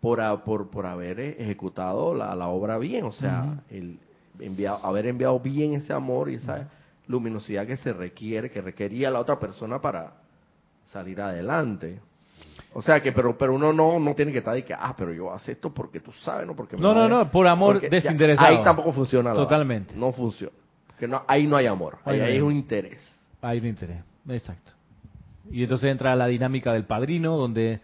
[0.00, 3.98] por, por, por haber ejecutado la, la obra bien, o sea, el
[4.38, 6.68] enviado, haber enviado bien ese amor y esa
[7.06, 10.14] luminosidad que se requiere, que requería la otra persona para
[10.92, 12.00] salir adelante.
[12.74, 15.12] O sea que, pero, pero uno no, no tiene que estar ahí que, ah, pero
[15.12, 16.54] yo hago esto porque tú sabes, ¿no?
[16.54, 18.48] Porque no, no, no, por amor desinteresado.
[18.48, 19.34] ahí tampoco funciona.
[19.34, 19.94] Totalmente.
[19.94, 20.54] no funciona.
[20.98, 23.12] Que no, ahí no hay amor, ahí, hay un interés.
[23.40, 24.72] Hay un interés, exacto.
[25.50, 27.80] Y entonces entra la dinámica del padrino, donde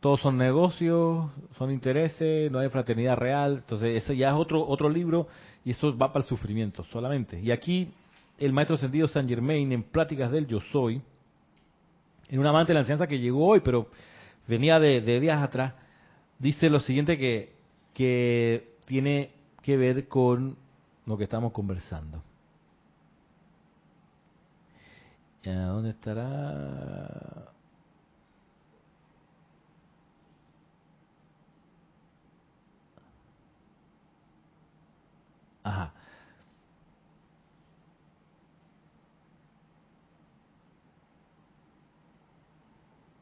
[0.00, 3.58] todos son negocios, son intereses, no hay fraternidad real.
[3.58, 5.28] Entonces eso ya es otro otro libro
[5.64, 7.40] y eso va para el sufrimiento solamente.
[7.40, 7.92] Y aquí
[8.38, 11.00] el maestro sentido San Germain en Pláticas del Yo Soy,
[12.28, 13.88] en un amante de la enseñanza que llegó hoy, pero
[14.46, 15.74] venía de, días atrás,
[16.38, 17.54] dice lo siguiente que,
[17.94, 19.30] que tiene
[19.62, 20.56] que ver con
[21.06, 22.22] lo que estamos conversando.
[25.44, 27.52] ¿Dónde estará?
[35.62, 35.95] Ajá.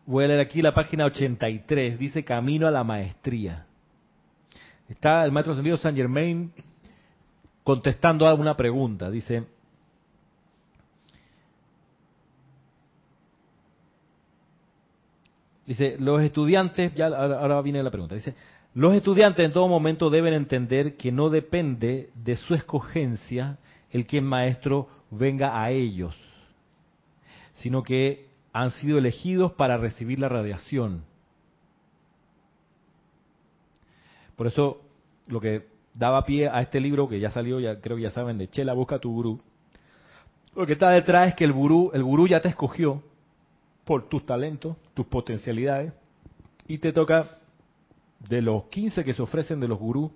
[0.06, 3.66] Voy a leer aquí la página 83, dice Camino a la Maestría.
[4.88, 6.52] Está el maestro Saint Germain
[7.62, 9.10] contestando a una pregunta.
[9.10, 9.44] Dice,
[15.66, 18.34] dice, los estudiantes, ya ahora viene la pregunta, dice,
[18.74, 23.56] los estudiantes en todo momento deben entender que no depende de su escogencia
[23.90, 26.14] el que el maestro venga a ellos,
[27.54, 31.04] sino que han sido elegidos para recibir la radiación.
[34.36, 34.80] Por eso
[35.26, 38.38] lo que daba pie a este libro que ya salió, ya creo que ya saben,
[38.38, 39.40] de Chela busca tu gurú.
[40.54, 43.02] Lo que está detrás es que el gurú, el gurú ya te escogió
[43.84, 45.92] por tus talentos, tus potencialidades
[46.68, 47.38] y te toca
[48.20, 50.12] de los 15 que se ofrecen de los gurús,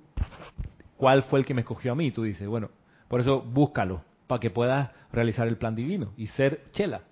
[0.97, 2.13] ¿cuál fue el que me escogió a mí?
[2.13, 2.71] Tú dices, bueno,
[3.09, 7.03] por eso búscalo, para que puedas realizar el plan divino y ser chela.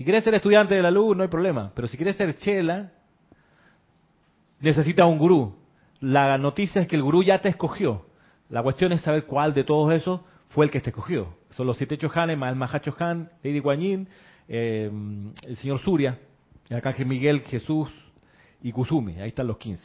[0.00, 2.90] Si quieres ser estudiante de la luz, no hay problema, pero si quieres ser chela,
[4.58, 5.54] necesitas un gurú.
[6.00, 8.06] La noticia es que el gurú ya te escogió.
[8.48, 11.36] La cuestión es saber cuál de todos esos fue el que te escogió.
[11.50, 14.08] Son los siete Chohanes, el Mahacho Han, Lady Guanyin,
[14.48, 14.90] eh,
[15.46, 16.16] el señor Surya,
[16.70, 17.90] el arcángel Miguel, Jesús
[18.62, 19.20] y Kusumi.
[19.20, 19.84] Ahí están los 15.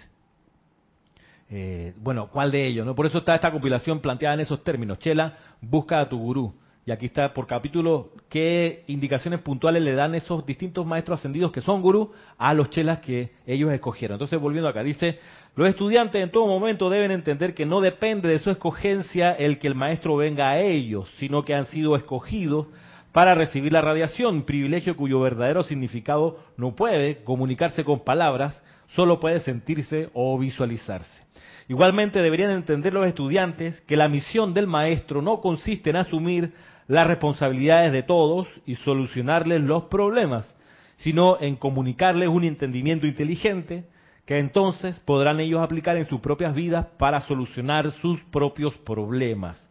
[1.50, 2.86] Eh, bueno, ¿cuál de ellos?
[2.86, 2.96] No?
[2.96, 4.98] Por eso está esta compilación planteada en esos términos.
[4.98, 6.56] Chela, busca a tu gurú.
[6.88, 11.62] Y aquí está por capítulo qué indicaciones puntuales le dan esos distintos maestros ascendidos que
[11.62, 14.16] son gurú a los chelas que ellos escogieron.
[14.16, 15.18] Entonces, volviendo acá, dice,
[15.56, 19.66] los estudiantes en todo momento deben entender que no depende de su escogencia el que
[19.66, 22.68] el maestro venga a ellos, sino que han sido escogidos
[23.12, 29.40] para recibir la radiación, privilegio cuyo verdadero significado no puede comunicarse con palabras, solo puede
[29.40, 31.26] sentirse o visualizarse.
[31.68, 36.54] Igualmente deberían entender los estudiantes que la misión del maestro no consiste en asumir
[36.88, 40.56] las responsabilidades de todos y solucionarles los problemas,
[40.98, 43.86] sino en comunicarles un entendimiento inteligente
[44.26, 49.62] que entonces podrán ellos aplicar en sus propias vidas para solucionar sus propios problemas.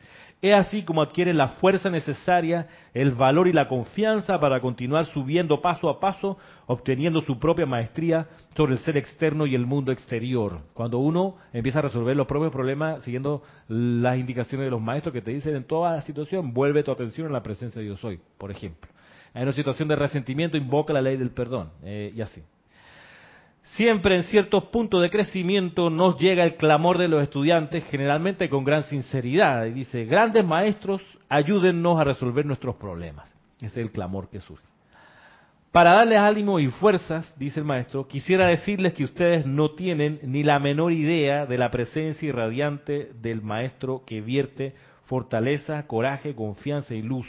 [0.45, 5.63] Es así como adquiere la fuerza necesaria, el valor y la confianza para continuar subiendo
[5.63, 6.37] paso a paso,
[6.67, 10.61] obteniendo su propia maestría sobre el ser externo y el mundo exterior.
[10.75, 15.23] Cuando uno empieza a resolver los propios problemas siguiendo las indicaciones de los maestros que
[15.23, 18.21] te dicen en toda la situación, vuelve tu atención a la presencia de Dios hoy,
[18.37, 18.91] por ejemplo.
[19.33, 22.43] En una situación de resentimiento, invoca la ley del perdón, eh, y así.
[23.65, 28.63] Siempre en ciertos puntos de crecimiento nos llega el clamor de los estudiantes, generalmente con
[28.63, 33.35] gran sinceridad, y dice, grandes maestros, ayúdennos a resolver nuestros problemas.
[33.57, 34.65] Ese es el clamor que surge.
[35.73, 40.43] Para darles ánimo y fuerzas, dice el maestro, quisiera decirles que ustedes no tienen ni
[40.43, 44.75] la menor idea de la presencia irradiante del maestro que vierte
[45.07, 47.27] fortaleza, coraje, confianza y luz,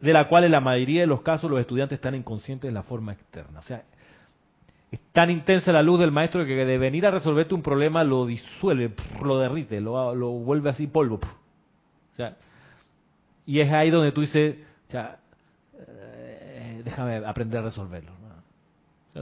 [0.00, 2.82] de la cual en la mayoría de los casos los estudiantes están inconscientes de la
[2.82, 3.60] forma externa.
[3.60, 3.84] O sea,
[4.90, 8.24] es tan intensa la luz del maestro que de venir a resolverte un problema lo
[8.24, 11.16] disuelve, lo derrite, lo, vuelve así polvo.
[11.16, 12.36] O sea,
[13.44, 15.18] y es ahí donde tú dices, o sea,
[15.78, 18.12] eh, déjame aprender a resolverlo.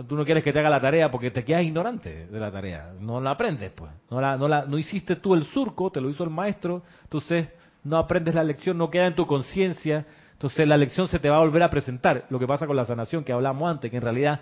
[0.09, 2.93] tú no quieres que te haga la tarea porque te quedas ignorante de la tarea.
[3.01, 3.91] No la aprendes, pues.
[4.09, 6.83] No, la, no, la, no hiciste tú el surco, te lo hizo el maestro.
[7.03, 7.49] Entonces,
[7.83, 10.07] no aprendes la lección, no queda en tu conciencia.
[10.33, 12.27] Entonces, la lección se te va a volver a presentar.
[12.31, 14.41] Lo que pasa con la sanación que hablamos antes, que en realidad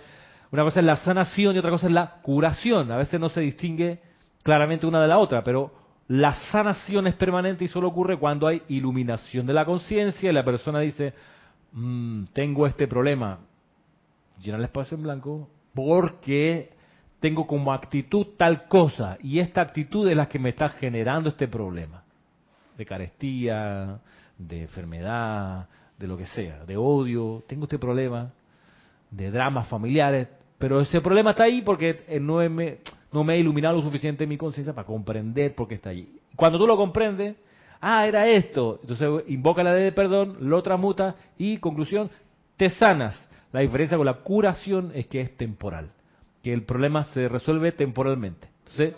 [0.51, 2.91] una cosa es la sanación y otra cosa es la curación.
[2.91, 3.99] A veces no se distingue
[4.43, 5.71] claramente una de la otra, pero
[6.07, 10.45] la sanación es permanente y solo ocurre cuando hay iluminación de la conciencia y la
[10.45, 11.13] persona dice,
[11.71, 13.39] mm, tengo este problema,
[14.39, 16.73] llena el espacio en blanco porque
[17.19, 21.47] tengo como actitud tal cosa y esta actitud es la que me está generando este
[21.47, 22.03] problema
[22.77, 23.99] de carestía,
[24.37, 25.67] de enfermedad,
[25.97, 28.31] de lo que sea, de odio, tengo este problema
[29.09, 30.27] de dramas familiares,
[30.57, 32.77] pero ese problema está ahí porque eh, no me,
[33.11, 36.07] no me iluminado lo suficiente mi conciencia para comprender por qué está allí.
[36.35, 37.35] Cuando tú lo comprendes,
[37.81, 42.09] ah, era esto, entonces invoca la ley de perdón, lo transmuta y, conclusión,
[42.57, 43.19] te sanas.
[43.51, 45.89] La diferencia con la curación es que es temporal,
[46.43, 48.49] que el problema se resuelve temporalmente.
[48.59, 48.95] Entonces,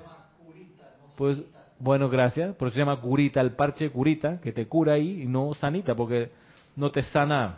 [1.17, 1.37] pues,
[1.79, 5.25] bueno, gracias, por eso se llama curita, el parche curita, que te cura ahí y
[5.27, 6.31] no sanita, porque
[6.75, 7.57] no te sana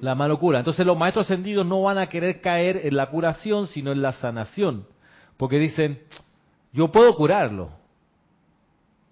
[0.00, 0.58] la malocura.
[0.58, 4.12] Entonces los maestros ascendidos no van a querer caer en la curación, sino en la
[4.12, 4.86] sanación.
[5.36, 6.00] Porque dicen,
[6.72, 7.70] yo puedo curarlo,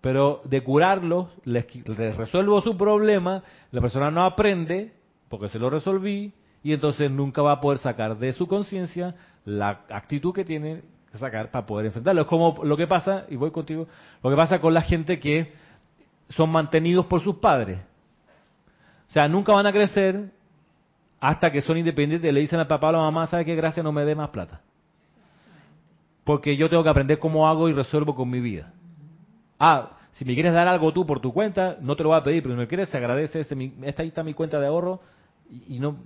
[0.00, 4.92] Pero de curarlos, les, les resuelvo su problema, la persona no aprende
[5.28, 9.84] porque se lo resolví y entonces nunca va a poder sacar de su conciencia la
[9.90, 12.22] actitud que tiene que sacar para poder enfrentarlo.
[12.22, 13.86] Es como lo que pasa, y voy contigo,
[14.22, 15.52] lo que pasa con la gente que
[16.30, 17.78] son mantenidos por sus padres.
[19.08, 20.30] O sea, nunca van a crecer
[21.24, 23.54] hasta que son independientes y le dicen al papá o a la mamá, ¿sabe qué?
[23.54, 24.60] Gracias, no me dé más plata.
[26.22, 28.74] Porque yo tengo que aprender cómo hago y resuelvo con mi vida.
[29.58, 32.22] Ah, si me quieres dar algo tú por tu cuenta, no te lo voy a
[32.22, 33.40] pedir, pero si me quieres, se agradece.
[33.40, 35.00] esta ahí está mi cuenta de ahorro
[35.66, 35.96] y, no,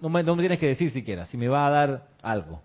[0.00, 2.62] no, me, no me tienes que decir siquiera si me va a dar algo.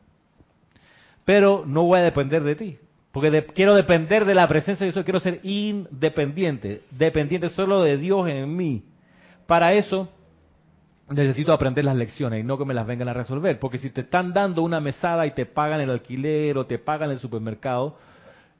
[1.25, 2.77] Pero no voy a depender de ti.
[3.11, 8.25] Porque quiero depender de la presencia de Dios, quiero ser independiente, dependiente solo de Dios
[8.29, 8.85] en mí.
[9.47, 10.07] Para eso
[11.13, 13.59] necesito aprender las lecciones y no que me las vengan a resolver.
[13.59, 17.11] Porque si te están dando una mesada y te pagan el alquiler o te pagan
[17.11, 17.97] el supermercado,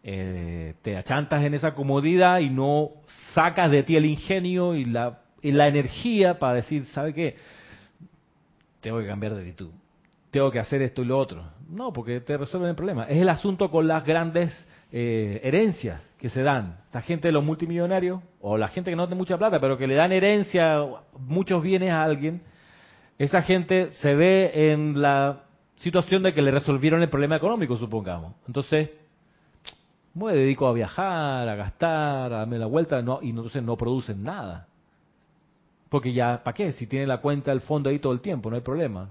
[0.04, 2.90] eh, te achantas en esa comodidad y no
[3.34, 7.36] sacas de ti el ingenio y la, y la energía para decir, ¿sabe qué?
[8.82, 9.72] Tengo que cambiar de actitud
[10.32, 11.44] tengo que hacer esto y lo otro.
[11.70, 13.04] No, porque te resuelven el problema.
[13.04, 16.78] Es el asunto con las grandes eh, herencias que se dan.
[16.94, 19.88] La gente de los multimillonarios, o la gente que no tiene mucha plata, pero que
[19.88, 20.86] le dan herencia,
[21.18, 22.44] muchos bienes a alguien,
[23.18, 25.46] esa gente se ve en la
[25.78, 28.36] situación de que le resolvieron el problema económico, supongamos.
[28.46, 28.92] Entonces,
[30.14, 34.22] me dedico a viajar, a gastar, a darme la vuelta, no, y entonces no producen
[34.22, 34.68] nada.
[35.90, 36.72] Porque ya, ¿para qué?
[36.74, 39.10] Si tiene la cuenta, el fondo ahí todo el tiempo, no hay problema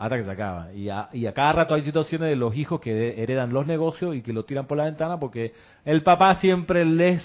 [0.00, 0.72] hasta que se acaba.
[0.72, 4.16] Y a, y a cada rato hay situaciones de los hijos que heredan los negocios
[4.16, 5.52] y que lo tiran por la ventana porque
[5.84, 7.22] el papá siempre les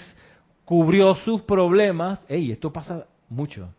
[0.66, 2.22] cubrió sus problemas.
[2.28, 3.70] Ey, esto pasa mucho.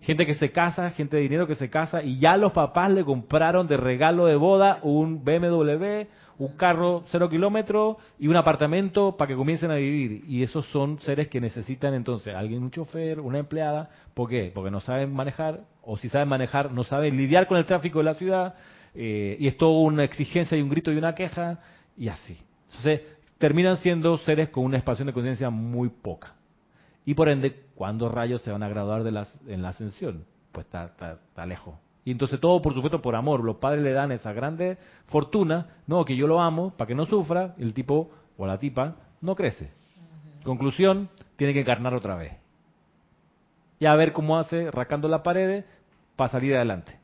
[0.00, 3.04] Gente que se casa, gente de dinero que se casa y ya los papás le
[3.04, 6.06] compraron de regalo de boda un BMW,
[6.38, 10.24] un carro cero kilómetros y un apartamento para que comiencen a vivir.
[10.28, 13.90] Y esos son seres que necesitan entonces alguien, un chofer, una empleada.
[14.14, 14.50] ¿Por qué?
[14.54, 18.04] Porque no saben manejar, o si saben manejar, no saben lidiar con el tráfico de
[18.04, 18.54] la ciudad.
[18.94, 21.60] Eh, y es todo una exigencia y un grito y una queja,
[21.96, 22.38] y así.
[22.68, 23.02] Entonces,
[23.38, 26.34] terminan siendo seres con una expansión de conciencia muy poca.
[27.04, 30.24] Y por ende, ¿cuándo rayos se van a graduar de las, en la ascensión?
[30.52, 30.92] Pues está,
[31.28, 31.74] está lejos.
[32.06, 33.42] Y entonces todo, por supuesto, por amor.
[33.42, 37.04] Los padres le dan esa grande fortuna, no, que yo lo amo, para que no
[37.04, 39.72] sufra, el tipo o la tipa no crece.
[40.44, 42.32] Conclusión, tiene que encarnar otra vez.
[43.80, 45.64] Y a ver cómo hace, rascando la pared,
[46.14, 46.96] para salir adelante.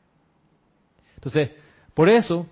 [1.15, 1.51] Entonces,
[1.93, 2.47] por eso,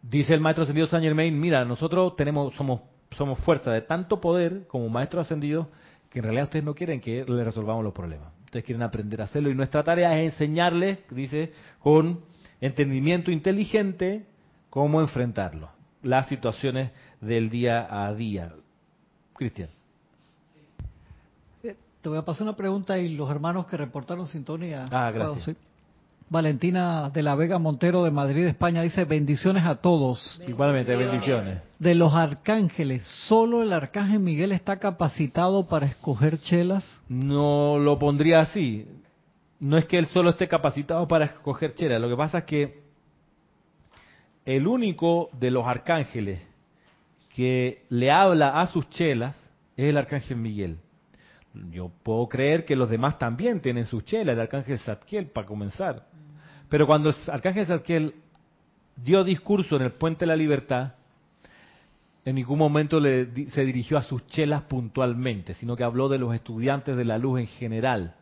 [0.00, 2.80] dice el maestro ascendido Saint Germain, mira, nosotros tenemos, somos,
[3.10, 5.68] somos fuerza de tanto poder como maestro ascendido
[6.08, 9.50] que en realidad ustedes no quieren que le resolvamos los problemas quieren aprender a hacerlo.
[9.50, 12.20] Y nuestra tarea es enseñarles, dice, con
[12.60, 14.26] entendimiento inteligente,
[14.70, 15.70] cómo enfrentarlo.
[16.02, 18.52] Las situaciones del día a día.
[19.34, 19.68] Cristian.
[21.62, 24.84] Te voy a pasar una pregunta y los hermanos que reportaron sintonía.
[24.92, 25.56] Ah, gracias.
[26.28, 30.40] Valentina de la Vega Montero de Madrid, España, dice bendiciones a todos.
[30.46, 31.58] Igualmente, bendiciones.
[31.78, 36.84] De los arcángeles, ¿solo el arcángel Miguel está capacitado para escoger chelas?
[37.08, 38.88] No lo pondría así.
[39.60, 42.00] No es que él solo esté capacitado para escoger chelas.
[42.00, 42.80] Lo que pasa es que
[44.44, 46.42] el único de los arcángeles
[47.34, 49.36] que le habla a sus chelas
[49.76, 50.78] es el arcángel Miguel.
[51.70, 56.06] Yo puedo creer que los demás también tienen sus chelas, el arcángel Zadkiel para comenzar.
[56.68, 58.14] Pero cuando el arcángel Zadkiel
[58.96, 60.94] dio discurso en el Puente de la Libertad,
[62.24, 66.34] en ningún momento le, se dirigió a sus chelas puntualmente, sino que habló de los
[66.34, 68.16] estudiantes de la luz en general.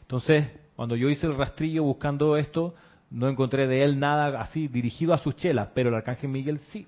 [0.00, 2.74] Entonces, cuando yo hice el rastrillo buscando esto,
[3.10, 6.86] no encontré de él nada así dirigido a sus chelas, pero el arcángel Miguel sí.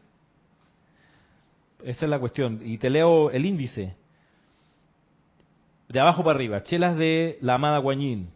[1.84, 2.60] Esa es la cuestión.
[2.64, 3.94] Y te leo el índice.
[5.88, 8.30] De abajo para arriba, chelas de la amada Guanyin,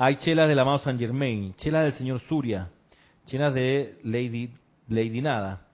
[0.00, 2.68] hay chelas del amado Saint Germain, chelas del señor Surya,
[3.26, 4.52] chelas de Lady,
[4.86, 5.66] Lady Nada,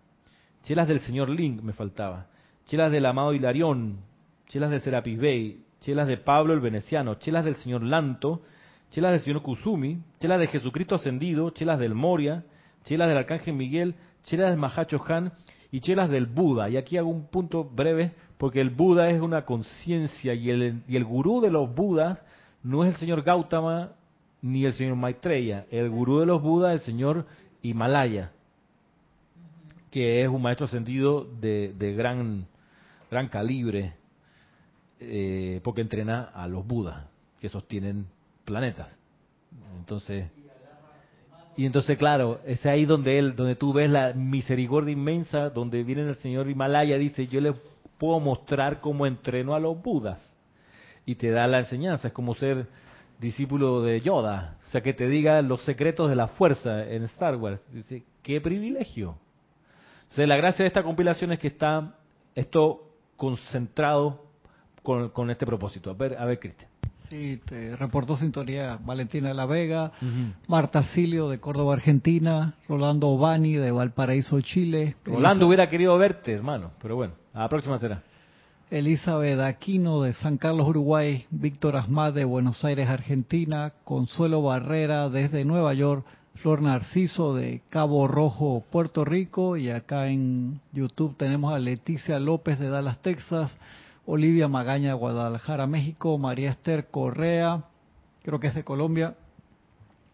[0.62, 2.28] chelas del señor Link me faltaba,
[2.64, 3.98] chelas del amado Hilarión,
[4.48, 8.40] chelas de Serapis Bey, chelas de Pablo el Veneciano, chelas del señor Lanto,
[8.90, 12.44] chelas del señor Kusumi, chelas de Jesucristo ascendido, chelas del Moria,
[12.84, 15.32] chelas del Arcángel Miguel, chelas del Mahacho Han
[15.70, 16.70] y chelas del Buda.
[16.70, 20.96] Y aquí hago un punto breve porque el Buda es una conciencia y el, y
[20.96, 22.18] el gurú de los Budas
[22.62, 23.90] no es el señor Gautama
[24.44, 25.64] ni el señor Maitreya.
[25.70, 27.24] El gurú de los Budas, el señor
[27.62, 28.30] Himalaya,
[29.90, 32.46] que es un maestro ascendido de, de gran,
[33.10, 33.94] gran calibre,
[35.00, 37.06] eh, porque entrena a los Budas,
[37.40, 38.06] que sostienen
[38.44, 38.88] planetas.
[39.78, 40.26] Entonces,
[41.56, 46.02] Y entonces, claro, es ahí donde él, donde tú ves la misericordia inmensa, donde viene
[46.02, 47.54] el señor Himalaya, dice, yo le
[47.96, 50.20] puedo mostrar cómo entreno a los budas.
[51.06, 52.66] Y te da la enseñanza, es como ser
[53.18, 57.36] discípulo de Yoda, o sea, que te diga los secretos de la fuerza en Star
[57.36, 57.62] Wars.
[57.72, 59.16] Dice, qué privilegio.
[60.16, 61.94] O la gracia de esta compilación es que está
[62.34, 64.24] esto concentrado
[64.82, 65.90] con, este propósito.
[65.90, 66.70] A ver, a ver, Cristian.
[67.08, 69.92] Sí, te reportó sintonía Valentina de la Vega,
[70.48, 74.96] Marta Silio de Córdoba, Argentina, Rolando Obani de Valparaíso, Chile.
[75.04, 78.02] Rolando hubiera querido verte, hermano, pero bueno, a la próxima será.
[78.74, 85.44] Elizabeth Aquino de San Carlos, Uruguay, Víctor Asmad de Buenos Aires, Argentina, Consuelo Barrera desde
[85.44, 86.04] Nueva York,
[86.42, 92.58] Flor Narciso de Cabo Rojo, Puerto Rico, y acá en YouTube tenemos a Leticia López
[92.58, 93.52] de Dallas, Texas,
[94.06, 97.62] Olivia Magaña de Guadalajara, México, María Esther Correa,
[98.24, 99.14] creo que es de Colombia,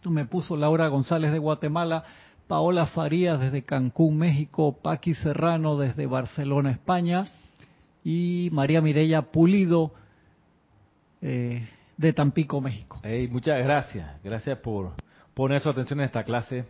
[0.04, 2.04] me puso Laura González de Guatemala,
[2.46, 7.24] Paola Farías desde Cancún, México, Paqui Serrano desde Barcelona, España,
[8.04, 9.92] y María Mireya Pulido
[11.22, 13.00] eh, de Tampico, México.
[13.30, 14.92] muchas gracias, gracias por
[15.34, 16.64] poner su atención en esta clase.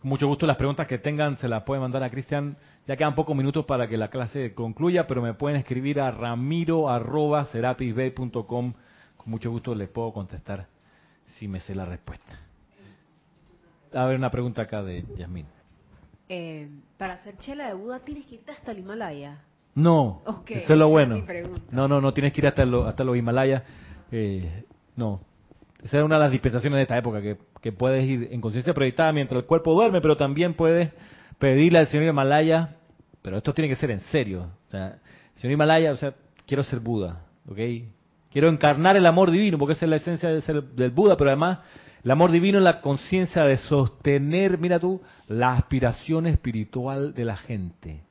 [0.00, 2.56] Con mucho gusto las preguntas que tengan se las pueden mandar a Cristian.
[2.86, 8.72] Ya quedan pocos minutos para que la clase concluya, pero me pueden escribir a ramiro.serapisbay.com.
[9.16, 10.68] Con mucho gusto les puedo contestar
[11.24, 12.38] si me sé la respuesta.
[13.92, 15.44] A ver, una pregunta acá de Yasmín.
[16.28, 19.44] Eh, para hacer chela de Buda tienes que irte hasta el Himalaya.
[19.74, 21.22] No, eso es lo bueno.
[21.70, 23.62] no, no, no tienes que ir hasta, hasta los Himalayas.
[24.10, 24.64] Eh,
[24.96, 25.20] no,
[25.82, 28.74] esa es una de las dispensaciones de esta época, que, que puedes ir en conciencia
[28.74, 30.90] proyectada mientras el cuerpo duerme, pero también puedes
[31.38, 32.76] pedirle al señor Himalaya,
[33.22, 34.50] pero esto tiene que ser en serio.
[34.66, 34.98] O sea,
[35.36, 36.14] señor Himalaya, o sea,
[36.46, 37.58] quiero ser Buda, ¿ok?
[38.30, 41.30] Quiero encarnar el amor divino, porque esa es la esencia de ser, del Buda, pero
[41.30, 41.60] además
[42.04, 47.36] el amor divino es la conciencia de sostener, mira tú, la aspiración espiritual de la
[47.36, 48.02] gente.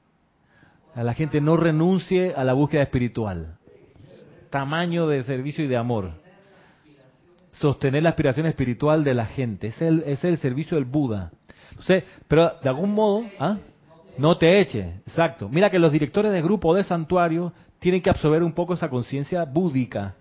[1.00, 3.56] A la gente no renuncie a la búsqueda espiritual.
[4.50, 6.12] Tamaño de servicio y de amor.
[7.54, 9.68] Sostener la aspiración espiritual de la gente.
[9.68, 11.32] Es el, es el servicio del Buda.
[12.28, 13.56] pero de algún modo, ¿ah?
[14.18, 14.96] no te eche.
[15.08, 15.48] Exacto.
[15.48, 19.46] Mira que los directores de grupo de santuario tienen que absorber un poco esa conciencia
[19.46, 20.16] búdica.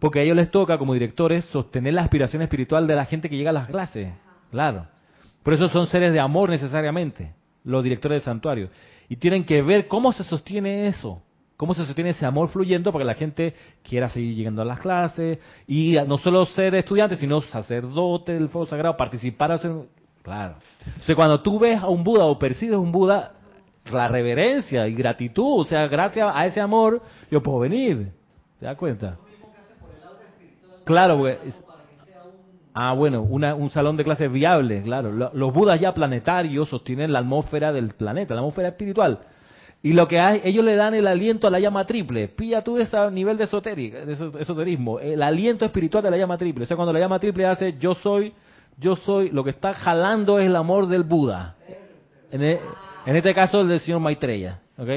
[0.00, 3.36] Porque a ellos les toca, como directores, sostener la aspiración espiritual de la gente que
[3.36, 4.12] llega a las clases.
[4.50, 4.88] Claro.
[5.44, 7.34] Por eso son seres de amor necesariamente,
[7.64, 8.68] los directores de santuario
[9.08, 11.22] y tienen que ver cómo se sostiene eso,
[11.56, 14.80] cómo se sostiene ese amor fluyendo para que la gente quiera seguir llegando a las
[14.80, 19.52] clases y no solo ser estudiante, sino sacerdote del fuego sagrado, participar.
[19.52, 19.72] Hacer...
[20.22, 20.56] Claro.
[20.86, 23.34] Entonces, cuando tú ves a un Buda o percibes un Buda,
[23.90, 28.12] la reverencia y gratitud, o sea, gracias a ese amor, yo puedo venir.
[28.58, 29.18] ¿Te das cuenta?
[30.84, 31.24] Claro.
[32.76, 35.12] Ah, bueno, un salón de clases viable, claro.
[35.12, 39.20] Los budas ya planetarios sostienen la atmósfera del planeta, la atmósfera espiritual.
[39.80, 42.26] Y lo que hay, ellos le dan el aliento a la llama triple.
[42.28, 46.64] Pilla tú ese nivel de, de esoterismo, el aliento espiritual de la llama triple.
[46.64, 48.32] O sea, cuando la llama triple hace yo soy,
[48.78, 51.54] yo soy, lo que está jalando es el amor del Buda.
[52.32, 52.60] En, e,
[53.06, 54.58] este caso el del señor Maitreya.
[54.78, 54.88] ¿Ok?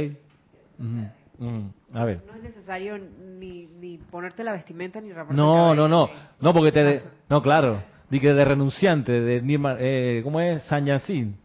[1.94, 2.22] A ver.
[2.26, 6.10] No es necesario ni, ni ponerte la vestimenta ni No, no, no.
[6.40, 7.02] No, porque te.
[7.30, 7.82] no, claro.
[8.10, 9.42] Dije de renunciante, de
[9.80, 10.64] eh, ¿Cómo es?
[10.64, 11.38] Sañacín.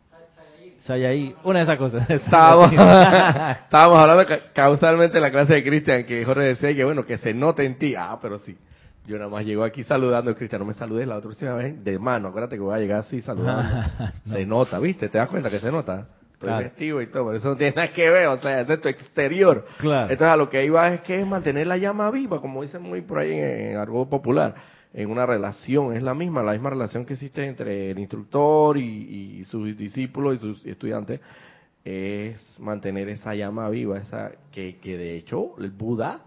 [0.80, 1.34] Sayayí.
[1.44, 2.08] Una de esas cosas.
[2.10, 2.72] Estábamos,
[3.64, 7.34] estábamos hablando causalmente en la clase de Cristian, que Jorge decía que bueno, que se
[7.34, 7.94] note en ti.
[7.96, 8.56] Ah, pero sí.
[9.04, 12.28] Yo nada más llego aquí saludando, Cristian, no me saludes la otra vez de mano.
[12.28, 13.84] Acuérdate que voy a llegar así saludando.
[14.26, 15.08] Se nota, ¿viste?
[15.08, 16.06] ¿Te das cuenta que se nota?
[16.42, 19.66] Y todo, pero eso no tiene nada que ver, o sea, es tu exterior.
[19.78, 20.10] Claro.
[20.10, 23.00] Entonces a lo que iba es que es mantener la llama viva, como dicen muy
[23.02, 24.54] por ahí en, algo popular,
[24.92, 29.44] en una relación, es la misma, la misma relación que existe entre el instructor y,
[29.44, 31.20] sus discípulos y sus estudiantes,
[31.84, 36.20] es mantener esa llama viva, esa que, que de hecho el Buda,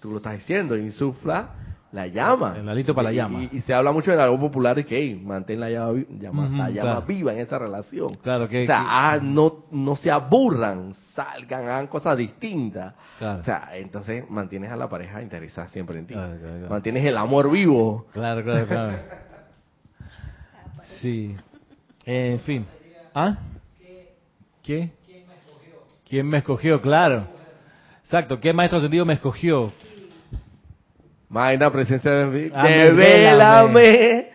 [0.00, 2.56] tú lo estás diciendo, insufla la llama.
[2.58, 3.44] El alito para la llama.
[3.44, 6.70] Y, se habla mucho en algo popular de que hey, mantén la llama, llama, la
[6.70, 8.16] llama viva en esa relación.
[8.16, 12.94] Claro que, o sea, ah, no, no se aburran, salgan, hagan cosas distintas.
[13.20, 16.16] O sea, entonces mantienes a la pareja interesada siempre en ti.
[16.68, 18.06] mantienes el amor vivo.
[18.12, 18.98] Claro, claro, claro.
[21.00, 21.36] sí.
[22.04, 22.66] en fin.
[23.14, 23.36] ¿Ah?
[24.64, 24.94] ¿Qué?
[25.06, 25.74] ¿Quién me escogió?
[26.08, 26.80] ¿Quién me escogió?
[26.80, 27.28] Claro.
[28.02, 28.40] Exacto.
[28.40, 29.70] ¿Qué maestro sentido me escogió?
[31.34, 32.48] Magna presencia de mí.
[32.48, 34.28] Devélame.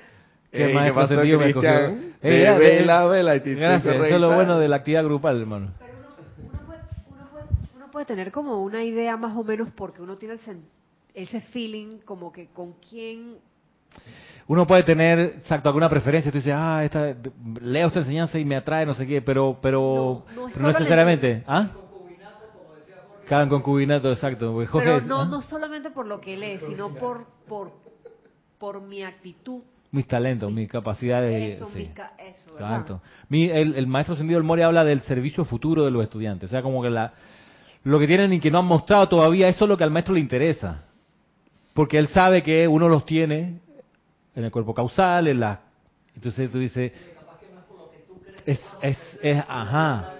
[0.51, 2.13] ¿Qué más pasó, Cristian?
[2.21, 5.69] Devélame Gracias, eso es lo bueno de la actividad grupal, hermano.
[5.79, 5.93] Pero
[6.41, 6.81] uno, puede,
[7.77, 10.35] uno, puede, tener como una idea más o menos porque uno tiene
[11.13, 13.37] ese feeling como que con quién
[14.47, 17.15] uno puede tener, exacto, alguna preferencia, tú dices, ah, esta,
[17.61, 21.43] leo esta enseñanza y me atrae, no sé qué, pero, pero, no, necesariamente.
[21.47, 21.69] ¿Ah?
[23.29, 24.57] Cada concubinato, exacto.
[24.73, 25.25] pero no, ¿ah?
[25.25, 27.71] no solamente por lo que lee, sino por, por,
[28.57, 29.61] por mi actitud.
[29.91, 31.53] Mis talentos, mis capacidades.
[31.53, 31.91] Eso, sí.
[32.17, 33.01] eso Exacto.
[33.27, 36.49] Mi, el, el, maestro Sendido del Mori habla del servicio futuro de los estudiantes.
[36.49, 37.13] O sea, como que la,
[37.83, 40.15] lo que tienen y que no han mostrado todavía, eso es lo que al maestro
[40.15, 40.85] le interesa.
[41.75, 43.59] Porque él sabe que uno los tiene
[44.33, 45.59] en el cuerpo causal, en la...
[46.15, 46.91] Entonces tú dices...
[48.43, 50.15] Es, es, es, ajá.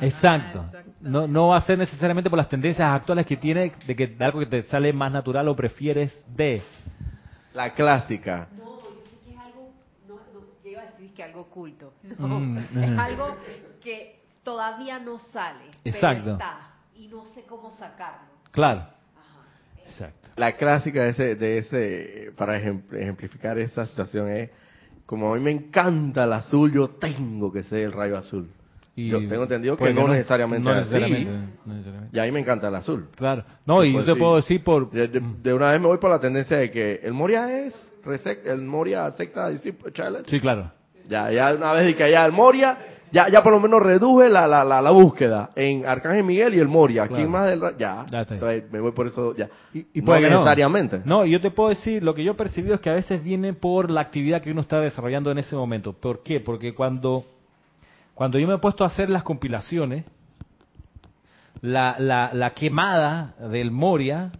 [0.00, 0.64] Exacto.
[1.02, 4.38] No, no va a ser necesariamente por las tendencias actuales que tiene de que algo
[4.38, 6.62] que te sale más natural o prefieres de.
[7.54, 8.48] La clásica.
[8.56, 9.72] No, yo sé que es algo,
[10.08, 11.92] no, no iba a decir que algo oculto.
[12.18, 13.36] No, mm, es algo
[13.82, 15.64] que todavía no sale.
[15.84, 16.22] Exacto.
[16.22, 18.28] Pero está, y no sé cómo sacarlo.
[18.52, 18.86] Claro.
[19.84, 20.28] Exacto.
[20.36, 24.50] La clásica de ese, de ese, para ejemplificar esa situación es,
[25.04, 28.48] como a mí me encanta el azul, yo tengo que ser el rayo azul.
[28.94, 31.30] Y yo tengo entendido que, no, necesariamente, no necesariamente,
[32.12, 33.08] Y a mí me encanta el azul.
[33.16, 33.44] Claro.
[33.64, 34.90] No, y yo te puedo decir por...
[34.90, 37.90] De, una vez me voy por la tendencia de que el Moria es...
[38.44, 40.72] El Moria secta Sí, claro.
[41.08, 42.78] Ya, ya una vez de que allá el Moria
[43.12, 46.68] ya, ya por lo menos reduje la, la, la, búsqueda en Arcángel Miguel y el
[46.68, 47.06] Moria.
[47.08, 48.06] ¿Quién más del ya?
[48.10, 49.50] entonces me voy por eso ya.
[49.74, 51.02] Y, y no necesariamente.
[51.04, 53.52] No, yo te puedo decir, lo que yo he percibido es que a veces viene
[53.52, 55.92] por la actividad que uno está desarrollando en ese momento.
[55.92, 56.40] ¿Por qué?
[56.40, 57.26] Porque cuando,
[58.14, 60.04] cuando yo me he puesto a hacer las compilaciones,
[61.60, 64.32] la, quemada del Moria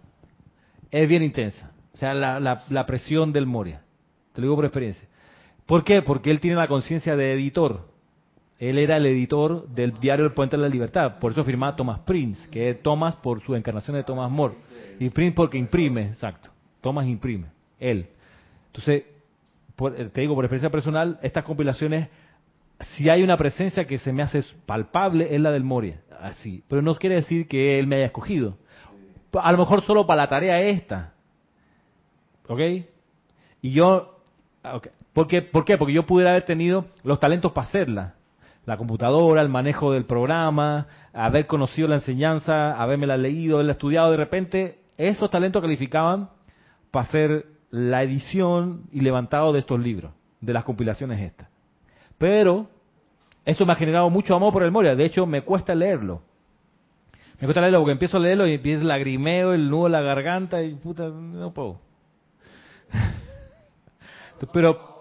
[0.91, 1.71] es bien intensa.
[1.93, 3.81] O sea, la, presión del Moria.
[4.33, 5.07] Te lo digo por experiencia.
[5.65, 6.01] ¿Por qué?
[6.01, 7.93] Porque él tiene la conciencia de editor
[8.69, 11.99] él era el editor del diario El Puente de la Libertad, por eso firmaba Thomas
[11.99, 14.53] Prince, que es Thomas por su encarnación de Thomas More,
[14.99, 16.49] y Prince porque imprime, exacto.
[16.79, 17.47] Thomas imprime,
[17.77, 18.07] él.
[18.67, 19.03] Entonces,
[19.97, 22.07] eh, te digo, por experiencia personal, estas compilaciones,
[22.79, 26.63] si hay una presencia que se me hace palpable, es la del Moria, así.
[26.67, 28.57] Pero no quiere decir que él me haya escogido.
[29.33, 31.13] A lo mejor solo para la tarea esta.
[32.47, 32.59] ¿Ok?
[33.61, 34.19] Y yo,
[34.63, 34.91] okay.
[35.13, 35.41] ¿Por, qué?
[35.41, 35.77] ¿Por qué?
[35.77, 38.15] Porque yo pudiera haber tenido los talentos para hacerla
[38.65, 44.17] la computadora, el manejo del programa, haber conocido la enseñanza, haberme leído, haberla estudiado, de
[44.17, 46.29] repente esos talentos calificaban
[46.91, 51.49] para hacer la edición y levantado de estos libros, de las compilaciones estas.
[52.17, 52.67] Pero
[53.45, 56.21] eso me ha generado mucho amor por el Moria, de hecho me cuesta leerlo.
[57.39, 60.01] Me cuesta leerlo porque empiezo a leerlo y empieza el lagrimeo, el nudo en la
[60.01, 61.79] garganta y puta, no puedo.
[64.51, 64.93] Pero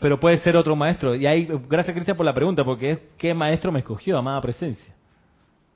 [0.00, 1.14] pero puede ser otro maestro.
[1.14, 4.94] Y ahí, gracias Cristian por la pregunta, porque es ¿qué maestro me escogió, amada presencia?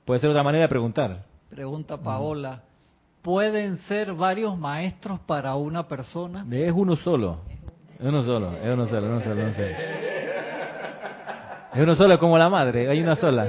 [0.04, 1.24] Puede ser otra manera de preguntar.
[1.50, 2.62] Pregunta Paola.
[3.22, 6.46] ¿Pueden ser varios maestros para una persona?
[6.50, 7.40] Es uno solo.
[7.98, 10.25] Es uno solo, es uno solo, es uno solo, es uno solo.
[12.18, 13.44] Como la madre, hay una sola.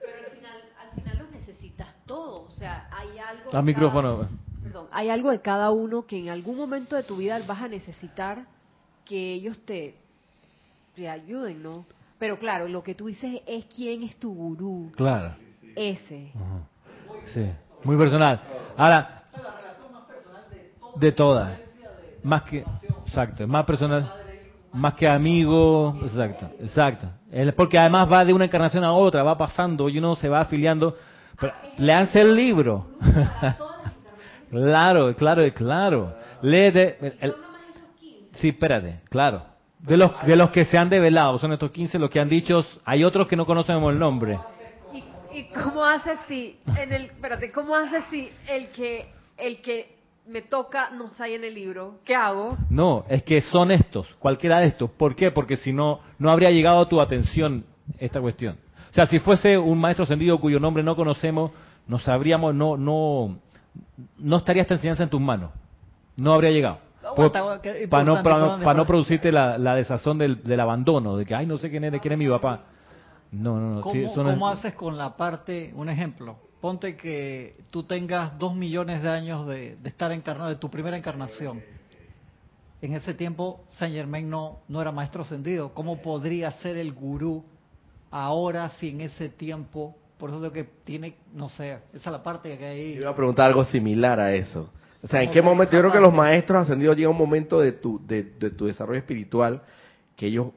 [0.00, 2.44] Pero al final, al final lo necesitas todo.
[2.44, 3.54] O sea, hay algo...
[3.56, 4.28] Al micrófono.
[4.62, 7.68] perdón, hay algo de cada uno que en algún momento de tu vida vas a
[7.68, 8.44] necesitar
[9.04, 9.94] que ellos te,
[10.94, 11.86] te ayuden, ¿no?
[12.18, 14.92] Pero claro, lo que tú dices es quién es tu gurú.
[14.96, 15.34] Claro.
[15.76, 16.32] Ese.
[17.26, 17.46] Sí,
[17.84, 18.40] muy personal.
[18.76, 19.24] Ahora,
[20.96, 21.58] de todas.
[22.22, 22.64] Más que,
[23.06, 24.12] exacto, más personal,
[24.72, 27.08] más que amigo, exacto, exacto.
[27.56, 30.96] Porque además va de una encarnación a otra, va pasando y uno se va afiliando.
[31.38, 32.86] Pero, leanse el libro.
[34.50, 36.14] claro, claro, claro.
[36.42, 37.34] El,
[38.38, 39.42] Sí, espérate, claro.
[39.80, 42.64] De los, de los que se han develado, son estos 15 los que han dicho,
[42.84, 44.38] hay otros que no conocemos el nombre.
[45.32, 49.06] ¿Y, cómo hace si, en el, espérate, cómo hace si el que,
[49.36, 49.97] el que
[50.28, 52.00] me toca no sale en el libro?
[52.04, 52.56] ¿Qué hago?
[52.70, 54.90] No, es que son estos, cualquiera de estos.
[54.90, 55.30] ¿Por qué?
[55.30, 57.64] Porque si no, no habría llegado a tu atención
[57.98, 58.58] esta cuestión.
[58.90, 61.50] O sea, si fuese un maestro ascendido cuyo nombre no conocemos,
[61.86, 63.38] no sabríamos, no, no,
[64.18, 65.50] no estaría esta enseñanza en tus manos.
[66.16, 66.88] No habría llegado
[67.90, 71.56] para no, para no, producirte la, la desazón del, del, abandono, de que, ay, no
[71.58, 72.60] sé quién es, quién es mi papá.
[73.30, 73.80] No, no, no.
[73.82, 76.36] ¿Cómo, haces con la parte, un ejemplo?
[76.60, 80.96] Ponte que tú tengas dos millones de años de, de estar encarnado, de tu primera
[80.96, 81.62] encarnación.
[82.80, 85.72] En ese tiempo, Saint Germain no, no era maestro ascendido.
[85.74, 87.44] ¿Cómo podría ser el gurú
[88.10, 92.22] ahora si en ese tiempo por eso lo que tiene, no sé, esa es la
[92.22, 92.94] parte que hay.
[92.94, 94.68] Yo iba a preguntar algo similar a eso.
[95.00, 95.74] O sea, ¿en qué momento?
[95.74, 99.62] Yo creo que los maestros ascendidos llega un momento de tu, de, tu desarrollo espiritual
[100.16, 100.48] que ellos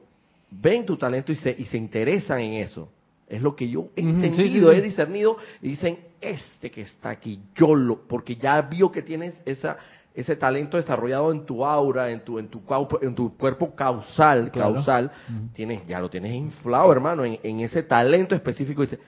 [0.50, 2.88] ven tu talento y se, y se interesan en eso.
[3.32, 7.74] Es lo que yo he entendido, he discernido y dicen, este que está aquí, yo
[7.74, 9.78] lo, porque ya vio que tienes esa
[10.14, 12.62] ese talento desarrollado en tu aura, en tu, en tu,
[13.00, 15.10] en tu cuerpo causal, causal,
[15.54, 18.82] tienes, ya lo tienes inflado, hermano, en, en ese talento específico.
[18.82, 18.98] Dice,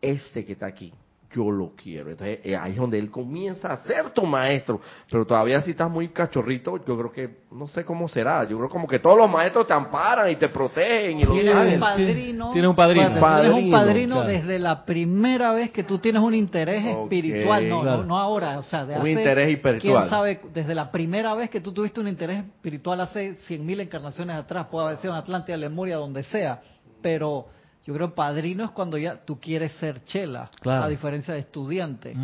[0.00, 0.94] este que está aquí,
[1.32, 2.10] yo lo quiero.
[2.10, 4.80] Entonces eh, ahí es donde él comienza a ser tu maestro.
[5.10, 8.68] Pero todavía si estás muy cachorrito, yo creo que, no sé cómo será, yo creo
[8.68, 11.20] como que todos los maestros te amparan y te protegen.
[11.20, 12.50] Y tienes un padrino.
[12.52, 13.10] Tienes un padrino.
[13.10, 18.18] Tienes un padrino desde la primera vez que tú tienes un interés espiritual, no, no,
[18.18, 19.80] ahora, o sea, de un interés espiritual.
[19.80, 23.80] Quién sabe, desde la primera vez que tú tuviste un interés espiritual hace cien mil
[23.80, 26.60] encarnaciones atrás, puede haber sido en Atlántida, Lemuria, donde sea,
[27.02, 27.48] pero
[27.86, 32.16] yo creo padrino es cuando ya tú quieres ser chela, a diferencia de estudiante.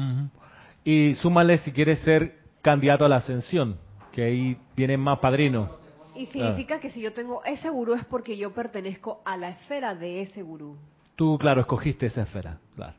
[0.84, 3.76] Y súmale si quieres ser candidato a la ascensión,
[4.10, 5.70] que ahí vienen más padrinos.
[6.16, 9.94] Y significa que si yo tengo ese gurú es porque yo pertenezco a la esfera
[9.94, 10.76] de ese gurú.
[11.14, 12.94] Tú, claro, escogiste esa esfera, claro.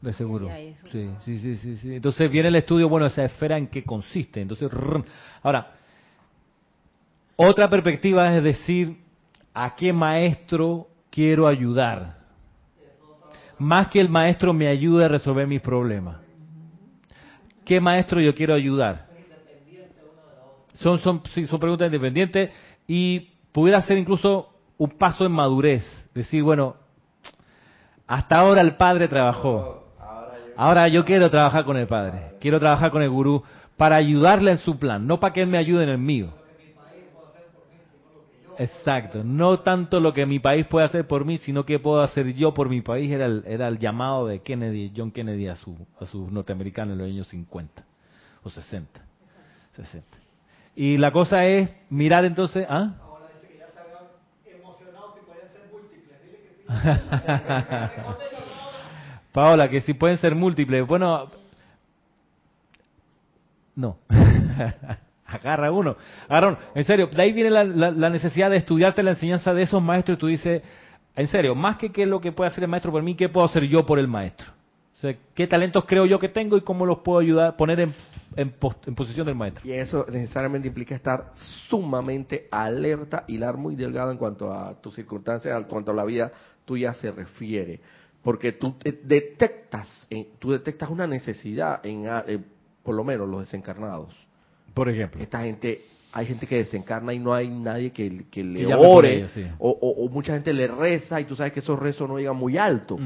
[0.00, 0.48] De ese gurú.
[0.92, 4.40] Sí, sí, sí, sí, Entonces viene el estudio, bueno, esa esfera en qué consiste.
[4.40, 4.70] Entonces,
[5.42, 5.72] ahora,
[7.36, 8.96] otra perspectiva es decir,
[9.52, 12.16] ¿a qué maestro quiero ayudar.
[13.58, 16.16] Más que el maestro me ayude a resolver mis problemas.
[17.64, 19.06] ¿Qué maestro yo quiero ayudar?
[20.74, 22.50] Son, son, son preguntas independientes
[22.88, 24.48] y pudiera ser incluso
[24.78, 25.84] un paso en madurez.
[26.12, 26.74] Decir, bueno,
[28.08, 29.84] hasta ahora el padre trabajó.
[30.56, 32.36] Ahora yo quiero trabajar con el padre.
[32.40, 33.44] Quiero trabajar con el gurú
[33.76, 36.41] para ayudarle en su plan, no para que él me ayude en el mío.
[38.58, 42.34] Exacto, no tanto lo que mi país puede hacer por mí, sino que puedo hacer
[42.34, 45.76] yo por mi país, era el, era el llamado de Kennedy, John Kennedy a, su,
[45.98, 47.84] a sus norteamericanos en los años 50
[48.42, 49.00] o 60.
[49.72, 50.06] 60.
[50.76, 52.66] Y la cosa es mirar entonces...
[52.68, 52.94] ¿ah?
[59.32, 60.86] Paola, que si pueden ser múltiples.
[60.86, 61.30] Bueno,
[63.74, 63.98] no.
[65.32, 65.96] agarra uno.
[66.28, 70.16] Agarra En serio, de ahí viene la, necesidad de estudiarte la enseñanza de esos maestros
[70.16, 70.62] y tú dices,
[71.14, 73.28] en serio, más que qué es lo que puede hacer el maestro por mí, ¿qué
[73.28, 74.46] puedo hacer yo por el maestro?
[74.96, 77.94] O sea, ¿qué talentos creo yo que tengo y cómo los puedo ayudar, poner en,
[78.36, 79.66] en, posición del maestro?
[79.66, 81.32] Y eso necesariamente implica estar
[81.68, 86.30] sumamente alerta, hilar muy delgado en cuanto a tus circunstancias, en cuanto a la vida
[86.64, 87.80] tuya se refiere.
[88.22, 90.06] Porque tú detectas,
[90.38, 92.44] tú detectas una necesidad en, en
[92.84, 94.14] por lo menos los desencarnados
[94.74, 95.20] por ejemplo.
[95.20, 98.10] Esta gente, hay gente que desencarna y no hay nadie que,
[98.42, 99.26] le ore,
[99.58, 102.98] o, mucha gente le reza y tú sabes que esos rezos no llegan muy alto.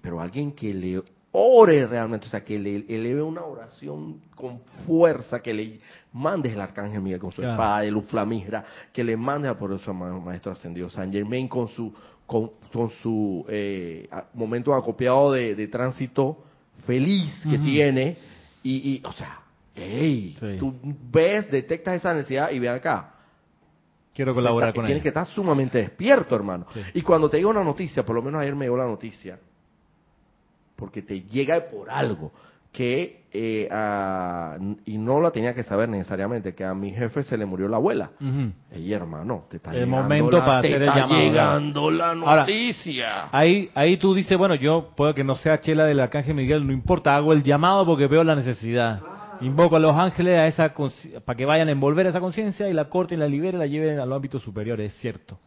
[0.00, 5.40] pero alguien que le ore realmente, o sea, que le eleve una oración con fuerza,
[5.40, 5.80] que le
[6.12, 9.92] mandes el arcángel Miguel con su espada de luz flamígera, que le mande al poderoso
[9.92, 11.92] maestro ascendido San Germain con su
[12.26, 12.50] con,
[13.02, 16.38] su eh, momento acopiado de, tránsito
[16.86, 18.16] feliz que tiene
[18.62, 19.45] y, y, o sea,
[19.76, 20.74] Ey, tú
[21.12, 23.12] ves, detectas esa necesidad y ve acá.
[24.14, 26.66] Quiero colaborar con Tienes que estar sumamente despierto, hermano.
[26.94, 29.38] Y cuando te llega una noticia, por lo menos ayer me llegó la noticia,
[30.74, 32.32] porque te llega por algo
[32.72, 33.68] que eh,
[34.86, 37.76] y no la tenía que saber necesariamente que a mi jefe se le murió la
[37.76, 38.12] abuela.
[38.74, 41.20] Y hermano, te está el momento para hacer el llamado.
[41.20, 43.28] llegando la noticia.
[43.32, 46.72] ahí ahí tú dices, bueno, yo puedo que no sea chela del arcángel Miguel, no
[46.72, 49.02] importa, hago el llamado porque veo la necesidad.
[49.40, 50.74] Invoco a los ángeles a esa
[51.24, 54.06] para que vayan a envolver esa conciencia y la corten, la liberen, la lleven a
[54.06, 55.38] los ámbitos superiores, es cierto.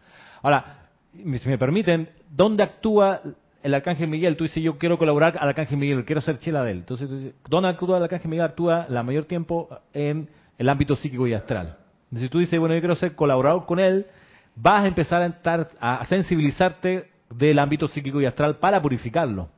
[0.42, 3.22] Ahora, si me permiten, ¿dónde actúa
[3.62, 4.38] el arcángel Miguel?
[4.38, 6.78] Tú dices, yo quiero colaborar al arcángel Miguel, quiero ser chela de él.
[6.80, 7.10] Entonces,
[7.48, 8.46] ¿dónde actúa el arcángel Miguel?
[8.46, 11.78] Actúa la mayor tiempo en el ámbito psíquico y astral.
[12.16, 14.06] Si tú dices, bueno, yo quiero ser colaborador con él,
[14.56, 19.50] vas a empezar a, estar, a sensibilizarte del ámbito psíquico y astral para purificarlo.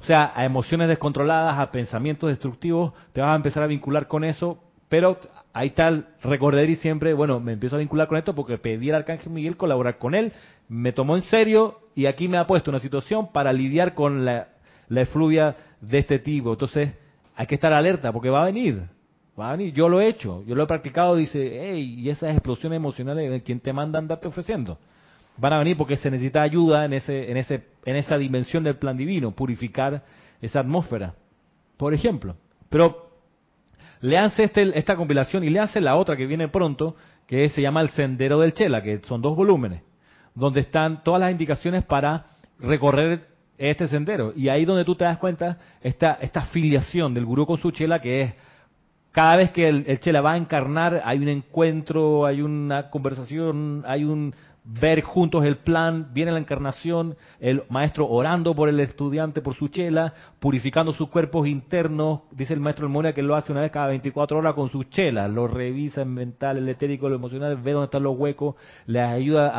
[0.00, 4.24] O sea, a emociones descontroladas, a pensamientos destructivos, te vas a empezar a vincular con
[4.24, 5.18] eso, pero
[5.52, 8.90] ahí está el recordar y siempre, bueno, me empiezo a vincular con esto porque pedí
[8.90, 10.32] al Arcángel Miguel colaborar con él,
[10.68, 14.48] me tomó en serio y aquí me ha puesto una situación para lidiar con la,
[14.88, 16.52] la efluvia de este tipo.
[16.52, 16.92] Entonces,
[17.34, 18.82] hay que estar alerta porque va a venir,
[19.38, 19.74] va a venir.
[19.74, 23.60] Yo lo he hecho, yo lo he practicado, dice, hey, y esas explosiones emocionales, ¿quién
[23.60, 24.78] te manda a andarte ofreciendo?
[25.38, 28.76] Van a venir porque se necesita ayuda en ese, en ese, en esa dimensión del
[28.76, 30.02] plan divino, purificar
[30.40, 31.14] esa atmósfera,
[31.76, 32.36] por ejemplo.
[32.68, 33.10] Pero
[34.00, 37.90] leanse este, esta compilación y leanse la otra que viene pronto, que se llama El
[37.90, 39.82] Sendero del Chela, que son dos volúmenes,
[40.34, 42.26] donde están todas las indicaciones para
[42.58, 44.32] recorrer este sendero.
[44.34, 48.00] Y ahí donde tú te das cuenta esta, esta filiación del gurú con su chela,
[48.00, 48.34] que es
[49.10, 54.04] cada vez que el chela va a encarnar, hay un encuentro, hay una conversación, hay
[54.04, 54.32] un
[54.70, 59.68] ver juntos el plan, viene la encarnación, el maestro orando por el estudiante, por su
[59.68, 63.86] chela, purificando sus cuerpos internos, dice el maestro Moria que lo hace una vez cada
[63.86, 67.86] 24 horas con sus chelas, lo revisa en mental, el etérico, lo emocional, ve dónde
[67.86, 69.50] están los huecos, le ayuda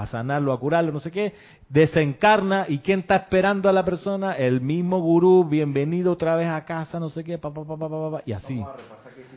[0.00, 1.34] a, sanarlo, a curarlo, no sé qué,
[1.68, 4.34] desencarna y ¿quién está esperando a la persona?
[4.34, 8.32] El mismo gurú, bienvenido otra vez a casa, no sé qué, pa, pa, pa, y
[8.32, 8.64] así.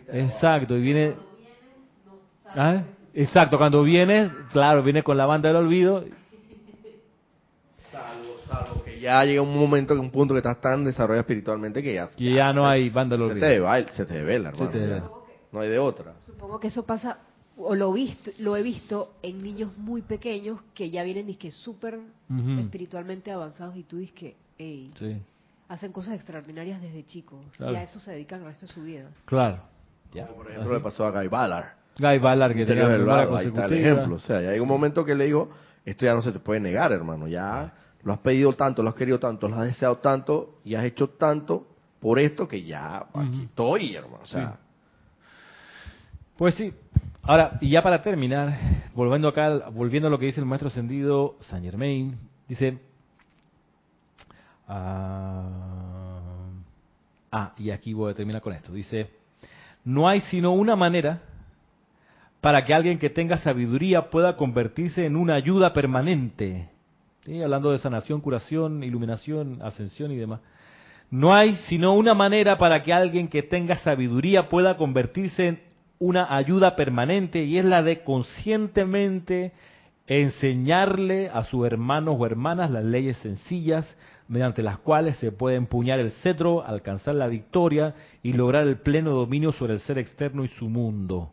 [0.07, 1.15] Exacto, y viene...
[2.55, 2.84] ¿Ah?
[3.16, 6.03] Exacto, cuando vienes, claro, viene con la banda del olvido.
[7.89, 11.93] Salvo, salvo que ya llega un momento, un punto que estás tan desarrollado espiritualmente que
[11.93, 12.09] ya...
[12.09, 13.74] Que ya, no hay banda del olvido.
[13.93, 15.24] Se te, devela, hermano.
[15.53, 16.16] no hay de otra.
[16.26, 17.20] Supongo que eso pasa,
[17.55, 21.97] o lo, visto, lo he visto en niños muy pequeños que ya vienen que súper
[22.59, 24.91] espiritualmente avanzados y tú dices que, hey,
[25.70, 27.39] hacen cosas extraordinarias desde chicos.
[27.59, 29.09] Y a eso se dedican el resto de su vida.
[29.24, 29.61] Claro.
[30.11, 30.28] Ya.
[30.28, 33.66] Como por ejemplo le pasó a Guy Ballard Guy Ballard que tenía el ahí está
[33.66, 34.16] el ejemplo.
[34.16, 35.50] O sea, ya hay un momento que le digo,
[35.86, 37.28] esto ya no se te puede negar, hermano.
[37.28, 37.74] Ya
[38.04, 41.10] lo has pedido tanto, lo has querido tanto, lo has deseado tanto y has hecho
[41.10, 41.68] tanto
[42.00, 44.24] por esto que ya aquí estoy, hermano.
[44.24, 44.58] O sea.
[46.38, 46.74] Pues sí.
[47.24, 48.56] Ahora, y ya para terminar,
[48.93, 52.16] volviendo acá, volviendo a lo que dice el maestro ascendido Saint Germain,
[52.48, 52.78] dice,
[54.68, 55.50] ah,
[57.32, 59.10] ah, y aquí voy a terminar con esto, dice,
[59.84, 61.22] no hay sino una manera
[62.46, 66.70] para que alguien que tenga sabiduría pueda convertirse en una ayuda permanente.
[67.43, 70.41] Hablando de sanación, curación, iluminación, ascensión y demás.
[71.10, 75.60] No hay sino una manera para que alguien que tenga sabiduría pueda convertirse en
[75.98, 79.52] una ayuda permanente y es la de conscientemente
[80.06, 83.88] enseñarle a sus hermanos o hermanas las leyes sencillas
[84.28, 89.16] mediante las cuales se puede empuñar el cetro, alcanzar la victoria y lograr el pleno
[89.16, 91.32] dominio sobre el ser externo y su mundo.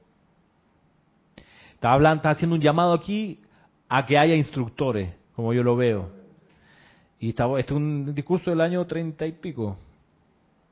[1.83, 3.41] Está, hablando, está haciendo un llamado aquí
[3.89, 6.11] a que haya instructores, como yo lo veo.
[7.19, 9.77] Y está, este es un discurso del año treinta y pico.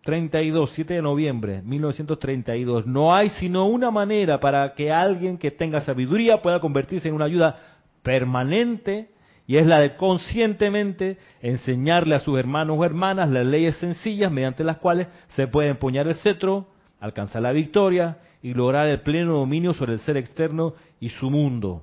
[0.05, 2.87] 32, 7 de noviembre, 1932.
[2.87, 7.25] No hay sino una manera para que alguien que tenga sabiduría pueda convertirse en una
[7.25, 7.59] ayuda
[8.05, 9.11] permanente
[9.49, 14.63] y es la de conscientemente enseñarle a sus hermanos o hermanas las leyes sencillas mediante
[14.63, 16.69] las cuales se puede empuñar el cetro,
[17.01, 21.83] alcanzar la victoria y lograr el pleno dominio sobre el ser externo y su mundo.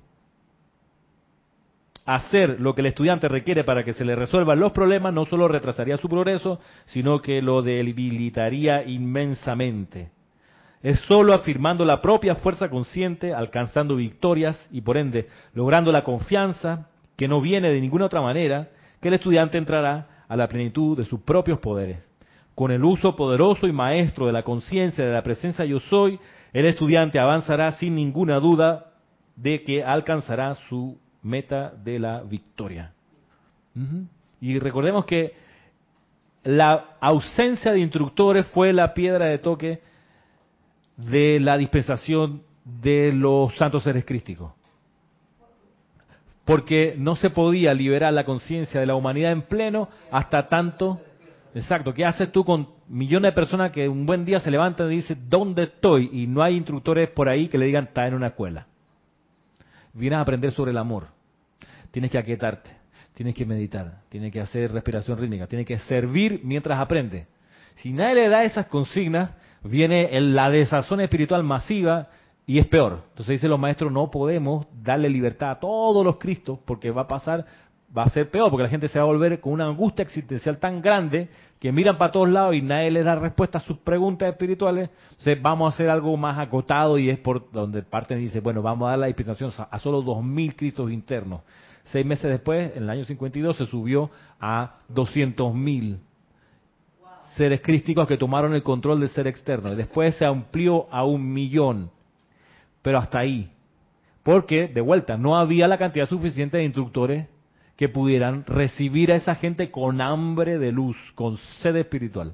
[2.05, 5.49] Hacer lo que el estudiante requiere para que se le resuelvan los problemas no solo
[5.49, 10.11] retrasaría su progreso, sino que lo debilitaría inmensamente.
[10.81, 16.87] Es solo afirmando la propia fuerza consciente, alcanzando victorias y por ende logrando la confianza,
[17.17, 18.69] que no viene de ninguna otra manera,
[19.01, 22.07] que el estudiante entrará a la plenitud de sus propios poderes.
[22.55, 26.19] Con el uso poderoso y maestro de la conciencia de la presencia yo soy,
[26.53, 28.93] el estudiante avanzará sin ninguna duda
[29.37, 32.91] de que alcanzará su meta de la victoria.
[34.41, 35.33] Y recordemos que
[36.43, 39.81] la ausencia de instructores fue la piedra de toque
[40.97, 44.51] de la dispensación de los santos seres crísticos.
[46.43, 50.99] Porque no se podía liberar la conciencia de la humanidad en pleno hasta tanto
[51.57, 54.97] Exacto, ¿qué haces tú con millones de personas que un buen día se levantan y
[54.97, 56.07] dicen, ¿dónde estoy?
[56.13, 58.66] Y no hay instructores por ahí que le digan, está en una escuela.
[59.97, 61.07] Vienes a aprender sobre el amor.
[61.89, 62.69] Tienes que aquietarte,
[63.15, 67.27] tienes que meditar, tienes que hacer respiración rítmica, tienes que servir mientras aprendes.
[67.77, 69.31] Si nadie le da esas consignas,
[69.63, 72.09] viene la desazón espiritual masiva
[72.45, 73.05] y es peor.
[73.09, 77.07] Entonces dicen los maestros, no podemos darle libertad a todos los cristos porque va a
[77.07, 77.45] pasar
[77.97, 80.59] va a ser peor, porque la gente se va a volver con una angustia existencial
[80.59, 81.29] tan grande
[81.59, 84.89] que miran para todos lados y nadie les da respuesta a sus preguntas espirituales.
[85.09, 88.87] Entonces vamos a hacer algo más acotado y es por donde parte dice, bueno, vamos
[88.87, 91.41] a dar la dispensación a solo 2.000 cristos internos.
[91.85, 95.97] Seis meses después, en el año 52, se subió a 200.000
[97.35, 99.73] seres crísticos que tomaron el control del ser externo.
[99.75, 101.89] Después se amplió a un millón,
[102.81, 103.51] pero hasta ahí.
[104.23, 107.27] Porque, de vuelta, no había la cantidad suficiente de instructores
[107.77, 112.33] que pudieran recibir a esa gente con hambre de luz, con sed espiritual.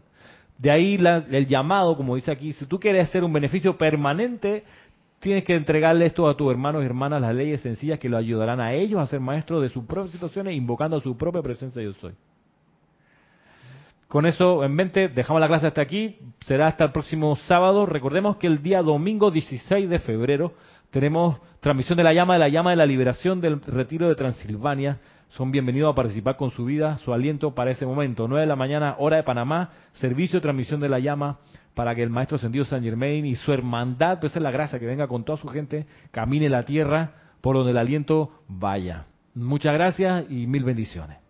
[0.58, 4.64] De ahí el llamado, como dice aquí, si tú quieres hacer un beneficio permanente,
[5.20, 8.62] tienes que entregarle esto a tus hermanos y hermanas, las leyes sencillas que lo ayudarán
[8.62, 11.94] a ellos a ser maestros de sus propias situaciones, invocando a su propia presencia yo
[11.94, 12.14] soy.
[14.08, 16.20] Con eso en mente, dejamos la clase hasta aquí.
[16.46, 17.88] Será hasta el próximo sábado.
[17.88, 20.54] Recordemos que el día domingo 16 de febrero
[20.92, 25.00] tenemos transmisión de la llama de la llama de la liberación del retiro de Transilvania
[25.36, 28.28] son bienvenidos a participar con su vida, su aliento para ese momento.
[28.28, 31.40] 9 de la mañana, hora de Panamá, servicio de transmisión de la llama
[31.74, 34.86] para que el Maestro Ascendido San Germain y su hermandad, pues es la gracia que
[34.86, 39.06] venga con toda su gente, camine la tierra por donde el aliento vaya.
[39.34, 41.23] Muchas gracias y mil bendiciones.